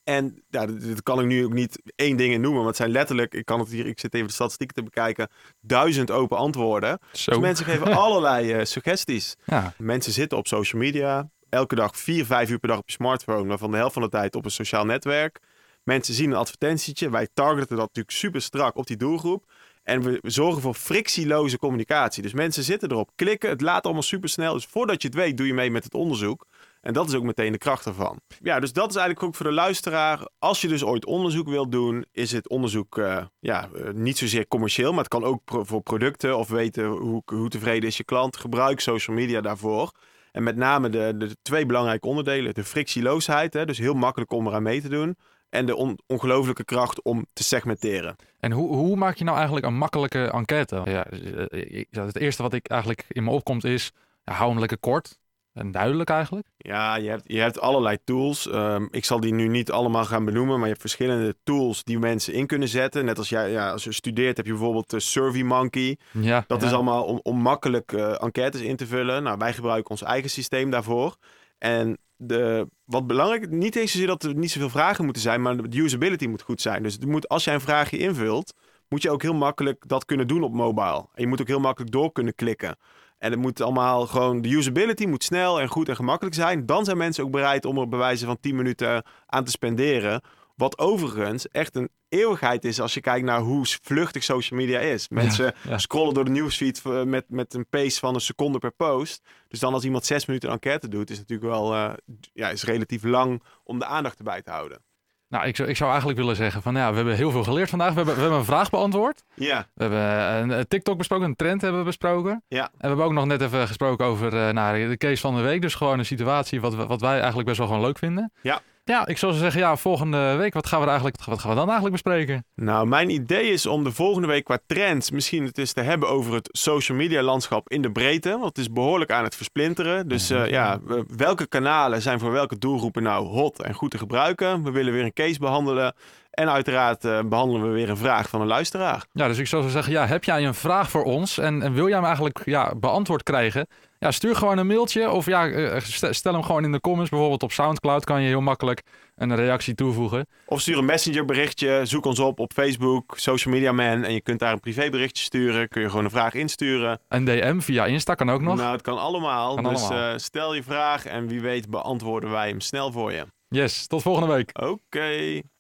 En 0.09 0.43
ja, 0.51 0.67
dit 0.67 1.03
kan 1.03 1.21
ik 1.21 1.27
nu 1.27 1.45
ook 1.45 1.53
niet 1.53 1.83
één 1.97 2.17
ding 2.17 2.33
in 2.33 2.41
noemen. 2.41 2.63
Want 2.63 2.69
het 2.69 2.77
zijn 2.77 2.91
letterlijk, 2.91 3.35
ik 3.35 3.45
kan 3.45 3.59
het 3.59 3.69
hier, 3.69 3.87
ik 3.87 4.01
zit 4.01 4.15
even 4.15 4.27
de 4.27 4.33
statistieken 4.33 4.77
te 4.77 4.83
bekijken, 4.83 5.29
duizend 5.61 6.11
open 6.11 6.37
antwoorden. 6.37 6.99
Zo. 7.13 7.31
Dus 7.31 7.41
mensen 7.41 7.65
geven 7.65 7.93
allerlei 8.05 8.53
eh, 8.53 8.65
suggesties. 8.65 9.37
Ja, 9.45 9.75
Mensen 9.79 10.13
zitten 10.13 10.39
op 10.39 10.47
social 10.47 10.83
media, 10.83 11.31
elke 11.49 11.75
dag 11.75 11.97
vier, 11.97 12.27
vijf 12.27 12.51
uur 12.51 12.59
per 12.59 12.69
dag 12.69 12.79
op 12.79 12.89
je 12.89 12.93
smartphone, 12.93 13.49
waarvan 13.49 13.71
de 13.71 13.77
helft 13.77 13.93
van 13.93 14.03
de 14.03 14.09
tijd 14.09 14.35
op 14.35 14.45
een 14.45 14.51
sociaal 14.51 14.85
netwerk. 14.85 15.41
Mensen 15.83 16.15
zien 16.15 16.31
een 16.31 16.37
advertentietje. 16.37 17.11
Wij 17.11 17.29
targeten 17.35 17.77
dat 17.77 17.87
natuurlijk 17.87 18.17
super 18.17 18.43
strak 18.43 18.77
op 18.77 18.87
die 18.87 18.97
doelgroep. 18.97 19.45
En 19.83 20.03
we 20.03 20.19
we 20.23 20.31
zorgen 20.31 20.63
voor 20.63 20.75
frictieloze 20.75 21.59
communicatie. 21.59 22.23
Dus 22.23 22.33
mensen 22.33 22.63
zitten 22.63 22.91
erop, 22.91 23.11
klikken, 23.15 23.51
het 23.51 23.61
laat 23.61 23.85
allemaal 23.85 24.03
super 24.03 24.29
snel. 24.29 24.53
Dus 24.53 24.67
voordat 24.67 25.03
je 25.03 25.09
het 25.09 25.17
weet, 25.17 25.37
doe 25.37 25.47
je 25.47 25.55
mee 25.55 25.71
met 25.71 25.85
het 25.85 25.95
onderzoek. 25.95 26.47
En 26.89 26.95
dat 26.95 27.09
is 27.09 27.15
ook 27.15 27.23
meteen 27.23 27.53
de 27.53 27.59
kracht 27.59 27.87
ervan. 27.87 28.21
Ja, 28.43 28.61
dus 28.61 28.73
dat 28.73 28.89
is 28.91 28.97
eigenlijk 28.97 29.27
ook 29.27 29.35
voor 29.35 29.47
de 29.47 29.53
luisteraar. 29.53 30.29
Als 30.39 30.61
je 30.61 30.69
dus 30.69 30.85
ooit 30.85 31.07
onderzoek 31.07 31.49
wilt 31.49 31.73
doen, 31.73 32.05
is 32.13 32.33
het 32.33 32.49
onderzoek 32.49 32.99
eh, 32.99 33.25
ja, 33.39 33.69
eh, 33.75 33.93
niet 33.93 34.19
zozeer 34.19 34.49
commercieel, 34.49 34.91
maar 34.91 34.99
het 34.99 35.09
kan 35.09 35.25
ook 35.25 35.41
voor 35.45 35.83
producten 35.83 36.39
of 36.39 36.49
weten 36.49 36.87
hoe, 36.87 37.23
hoe 37.25 37.49
tevreden 37.49 37.89
is 37.89 37.97
je 37.97 38.05
klant. 38.05 38.37
Gebruik 38.37 38.81
social 38.81 39.17
media 39.17 39.41
daarvoor. 39.41 39.93
En 40.33 40.43
met 40.43 40.57
name 40.57 40.89
de, 40.89 41.15
de 41.19 41.37
twee 41.43 41.67
belangrijke 41.67 42.07
onderdelen: 42.07 42.55
de 42.55 42.65
frictieloosheid, 42.65 43.53
hè, 43.53 43.65
dus 43.65 43.79
heel 43.79 43.95
makkelijk 43.95 44.33
om 44.33 44.47
eraan 44.47 44.63
mee 44.63 44.81
te 44.81 44.89
doen. 44.89 45.17
En 45.49 45.67
de 45.67 45.77
on- 45.77 45.99
ongelooflijke 46.07 46.65
kracht 46.65 47.03
om 47.03 47.27
te 47.33 47.45
segmenteren. 47.45 48.17
En 48.41 48.53
hoe, 48.53 48.75
hoe 48.75 48.97
maak 48.97 49.17
je 49.17 49.25
nou 49.25 49.37
eigenlijk 49.37 49.67
een 49.67 49.79
makkelijke 49.79 50.31
enquête? 50.31 50.83
Ja, 50.85 51.07
eh, 51.07 52.05
het 52.05 52.17
eerste 52.17 52.43
wat 52.43 52.53
ik 52.53 52.69
eigenlijk 52.69 53.05
in 53.09 53.25
me 53.25 53.31
opkomt 53.31 53.65
is, 53.65 53.93
ja, 54.25 54.33
hou 54.33 54.51
hem 54.51 54.59
lekker 54.59 54.79
kort 54.79 55.19
en 55.59 55.71
duidelijk 55.71 56.11
eigenlijk. 56.11 56.47
Ja, 56.57 56.97
je 56.97 57.09
hebt, 57.09 57.23
je 57.27 57.41
hebt 57.41 57.61
allerlei 57.61 57.99
tools. 58.05 58.49
Ehm, 58.49 58.87
ik 58.91 59.05
zal 59.05 59.21
die 59.21 59.35
nu 59.35 59.49
niet 59.49 59.71
allemaal 59.71 60.05
gaan 60.05 60.25
benoemen, 60.25 60.55
maar 60.55 60.63
je 60.63 60.69
hebt 60.69 60.81
verschillende 60.81 61.37
tools 61.45 61.85
die 61.85 61.99
mensen 61.99 62.33
in 62.35 62.47
kunnen 62.47 62.69
zetten. 62.69 63.05
Net 63.05 63.19
als 63.19 63.29
jij, 63.29 63.51
ja, 63.51 63.71
als 63.71 63.85
je 63.85 63.93
studeert, 63.93 64.37
heb 64.37 64.47
je 64.47 64.53
bijvoorbeeld 64.53 64.91
de 64.91 65.01
SurveyMonkey. 65.01 65.99
Ja, 66.13 66.45
Dat 66.47 66.61
ja. 66.61 66.67
is 66.67 66.73
allemaal 66.73 67.05
om, 67.05 67.21
om 67.23 67.39
makkelijk 67.39 67.93
eh, 67.93 68.23
enquêtes 68.23 68.61
in 68.61 68.77
te 68.77 68.87
vullen. 68.87 69.23
Nou, 69.23 69.39
wij 69.39 69.53
gebruiken 69.53 69.91
ons 69.91 70.03
eigen 70.03 70.31
systeem 70.31 70.71
daarvoor. 70.71 71.17
En 71.59 71.99
de, 72.17 72.69
wat 72.85 73.07
belangrijk, 73.07 73.51
niet 73.51 73.77
eens 73.77 73.93
zozeer 73.93 74.07
dat 74.07 74.23
er 74.23 74.35
niet 74.35 74.51
zoveel 74.51 74.71
vragen 74.71 75.05
moeten 75.05 75.23
zijn, 75.23 75.43
maar 75.43 75.57
de 75.57 75.79
usability 75.79 76.27
moet 76.27 76.43
goed 76.43 76.61
zijn. 76.61 76.83
Dus 76.83 76.93
het 76.93 77.07
moet, 77.07 77.29
als 77.29 77.45
jij 77.45 77.55
een 77.55 77.61
vraagje 77.61 77.99
invult, 77.99 78.55
moet 78.89 79.03
je 79.03 79.11
ook 79.11 79.23
heel 79.23 79.35
makkelijk 79.35 79.85
dat 79.89 80.05
kunnen 80.05 80.27
doen 80.27 80.43
op 80.43 80.53
mobile. 80.53 81.07
En 81.15 81.23
je 81.23 81.27
moet 81.27 81.41
ook 81.41 81.47
heel 81.49 81.61
makkelijk 81.61 81.93
door 81.93 82.13
kunnen 82.13 82.35
klikken. 82.35 82.77
En 83.19 83.31
het 83.31 83.41
moet 83.41 83.61
allemaal 83.61 84.07
gewoon, 84.07 84.43
de 84.43 84.49
usability 84.49 85.07
moet 85.07 85.25
snel 85.25 85.61
en 85.61 85.69
goed 85.69 85.89
en 85.89 85.97
gemakkelijk 85.97 86.35
zijn. 86.35 86.67
Dan 86.67 86.85
zijn 86.85 86.97
mensen 86.97 87.25
ook 87.25 87.31
bereid 87.31 87.65
om 87.65 87.79
er 87.79 87.89
bij 87.89 87.99
wijze 87.99 88.27
van 88.27 88.41
10 88.41 88.57
minuten 88.57 89.03
aan 89.27 89.45
te 89.45 89.51
spenderen. 89.51 90.23
Wat 90.57 90.79
overigens 90.79 91.49
echt 91.49 91.77
een 91.77 91.91
eeuwigheid 92.09 92.65
is 92.65 92.81
als 92.81 92.95
je 92.95 93.01
kijkt 93.01 93.27
naar 93.27 93.41
hoe 93.41 93.67
vluchtig 93.83 94.25
social 94.25 94.61
media 94.61 94.79
is. 94.79 95.09
Mensen 95.09 95.55
ja. 95.69 95.79
scrollen 95.79 96.15
door 96.15 96.25
de 96.25 96.31
nieuwsfeed 96.31 96.83
eh, 96.85 97.03
met, 97.03 97.25
met 97.29 97.55
een 97.55 97.67
pace 97.67 97.99
van 97.99 98.15
een 98.15 98.21
seconde 98.21 98.59
per 98.59 98.73
post. 98.73 99.23
Dus 99.49 99.61
dan 99.61 99.73
als 99.73 99.85
iemand 99.85 100.05
zes 100.05 100.27
minuten 100.27 100.49
een 100.49 100.55
enquête 100.55 100.89
doet, 100.89 101.11
is 101.11 101.19
natuurlijk 101.19 101.51
wel 101.51 101.75
eh, 101.75 101.93
ja, 102.33 102.51
is 102.51 102.65
relatief 102.65 103.05
lang 103.05 103.43
om 103.65 103.79
de 103.79 103.85
aandacht 103.85 104.19
erbij 104.19 104.43
te 104.43 104.51
houden. 104.51 104.83
Nou, 105.29 105.47
ik 105.47 105.57
zou, 105.57 105.69
ik 105.69 105.77
zou 105.77 105.91
eigenlijk 105.91 106.19
willen 106.19 106.37
zeggen 106.37 106.63
van 106.63 106.75
ja, 106.75 106.91
we 106.91 106.97
hebben 106.97 107.15
heel 107.15 107.31
veel 107.31 107.43
geleerd 107.45 107.71
vandaag. 107.71 107.89
We 107.89 107.97
hebben, 107.97 108.15
we 108.15 108.21
hebben 108.21 108.39
een 108.39 108.45
vraag 108.45 108.71
beantwoord. 108.71 109.25
Ja, 109.35 109.67
We 109.75 109.83
hebben 109.83 110.01
een, 110.43 110.59
een 110.59 110.69
TikTok 110.69 110.99
besproken, 110.99 111.27
een 111.27 111.37
trend 111.37 111.61
hebben 111.61 111.81
we 111.81 111.87
besproken. 111.87 112.43
Ja. 112.49 112.63
En 112.63 112.71
we 112.81 112.87
hebben 112.87 113.05
ook 113.05 113.13
nog 113.13 113.27
net 113.27 113.41
even 113.41 113.67
gesproken 113.67 114.07
over 114.07 114.47
eh, 114.47 114.53
nou, 114.53 114.89
de 114.89 114.97
case 114.97 115.21
van 115.21 115.37
de 115.37 115.43
week. 115.43 115.63
Dus 115.63 115.75
gewoon 115.75 115.99
een 115.99 116.05
situatie 116.05 116.61
wat, 116.61 116.75
wat 116.75 117.01
wij 117.01 117.17
eigenlijk 117.17 117.47
best 117.47 117.59
wel 117.59 117.67
gewoon 117.67 117.83
leuk 117.83 117.99
vinden. 117.99 118.33
Ja. 118.43 118.61
Ja, 118.89 119.07
ik 119.07 119.19
zou 119.19 119.33
zeggen, 119.33 119.61
ja, 119.61 119.77
volgende 119.77 120.35
week, 120.37 120.55
wat 120.55 120.67
gaan 120.67 120.81
we, 120.81 120.87
eigenlijk, 120.87 121.25
wat 121.25 121.39
gaan 121.39 121.51
we 121.51 121.57
dan 121.57 121.65
eigenlijk 121.65 122.03
bespreken? 122.03 122.45
Nou, 122.55 122.87
mijn 122.87 123.11
idee 123.11 123.51
is 123.51 123.67
om 123.67 123.85
de 123.85 123.93
volgende 123.93 124.27
week 124.27 124.45
qua 124.45 124.59
trends 124.67 125.11
misschien 125.11 125.45
het 125.45 125.59
eens 125.59 125.73
te 125.73 125.81
hebben 125.81 126.09
over 126.09 126.35
het 126.35 126.49
social 126.53 126.99
media 126.99 127.23
landschap 127.23 127.69
in 127.69 127.83
de 127.83 127.93
breedte. 127.93 128.31
Want 128.31 128.45
het 128.45 128.59
is 128.59 128.73
behoorlijk 128.73 129.11
aan 129.11 129.25
het 129.25 129.37
versplinteren. 129.37 130.09
Dus 130.09 130.31
uh, 130.31 130.49
ja, 130.49 130.81
welke 131.17 131.47
kanalen 131.47 132.03
zijn 132.03 132.19
voor 132.19 132.33
welke 132.33 132.59
doelgroepen 132.59 133.03
nou 133.03 133.27
hot 133.27 133.63
en 133.63 133.75
goed 133.75 133.91
te 133.91 133.99
gebruiken? 133.99 134.63
We 134.63 134.71
willen 134.71 134.93
weer 134.93 135.05
een 135.05 135.13
case 135.13 135.39
behandelen. 135.39 135.95
En 136.31 136.51
uiteraard 136.51 137.05
uh, 137.05 137.19
behandelen 137.25 137.69
we 137.69 137.75
weer 137.75 137.91
een 137.91 137.97
vraag 137.97 138.29
van 138.29 138.41
een 138.41 138.47
luisteraar. 138.47 139.05
Ja, 139.13 139.29
dus 139.29 139.39
ik 139.39 139.47
zou 139.47 139.63
zo 139.63 139.69
zeggen, 139.69 139.93
ja, 139.93 140.07
heb 140.07 140.25
jij 140.25 140.47
een 140.47 140.55
vraag 140.55 140.91
voor 140.91 141.05
ons 141.05 141.39
en, 141.39 141.63
en 141.63 141.73
wil 141.73 141.87
jij 141.87 141.97
hem 141.97 142.05
eigenlijk 142.05 142.43
ja, 142.45 142.75
beantwoord 142.77 143.23
krijgen? 143.23 143.67
Ja, 143.99 144.11
stuur 144.11 144.37
gewoon 144.37 144.59
een 144.59 144.67
mailtje 144.67 145.11
of 145.11 145.27
ja, 145.27 145.47
uh, 145.47 145.81
stel 146.11 146.33
hem 146.33 146.43
gewoon 146.43 146.65
in 146.65 146.73
de 146.73 146.81
comments. 146.81 147.11
Bijvoorbeeld 147.11 147.43
op 147.43 147.53
Soundcloud 147.53 148.05
kan 148.05 148.23
je 148.23 148.29
heel 148.29 148.41
makkelijk 148.41 148.83
een 149.17 149.35
reactie 149.35 149.75
toevoegen. 149.75 150.27
Of 150.47 150.61
stuur 150.61 150.79
een 150.79 150.85
messenger 150.85 151.25
berichtje, 151.25 151.81
zoek 151.85 152.05
ons 152.05 152.19
op 152.19 152.41
op 152.41 152.53
Facebook, 152.53 153.19
Social 153.19 153.55
Media 153.55 153.73
Man 153.73 154.05
en 154.05 154.13
je 154.13 154.21
kunt 154.21 154.39
daar 154.39 154.53
een 154.53 154.61
privéberichtje 154.61 155.25
sturen. 155.25 155.69
Kun 155.69 155.83
je 155.83 155.89
gewoon 155.89 156.05
een 156.05 156.11
vraag 156.11 156.35
insturen. 156.35 157.01
Een 157.09 157.25
DM 157.25 157.61
via 157.61 157.87
Insta 157.87 158.15
kan 158.15 158.31
ook 158.31 158.41
nog. 158.41 158.57
Nou, 158.57 158.73
het 158.73 158.83
kan 158.83 158.99
allemaal. 158.99 159.55
Kan 159.55 159.65
dus 159.65 159.83
allemaal. 159.83 160.13
Uh, 160.13 160.19
stel 160.19 160.55
je 160.55 160.63
vraag 160.63 161.07
en 161.07 161.27
wie 161.27 161.41
weet 161.41 161.71
beantwoorden 161.71 162.31
wij 162.31 162.49
hem 162.49 162.61
snel 162.61 162.93
voor 162.93 163.13
je. 163.13 163.27
Yes, 163.49 163.87
tot 163.87 164.03
volgende 164.03 164.35
week. 164.35 164.51
Oké. 164.53 164.69
Okay. 164.69 165.43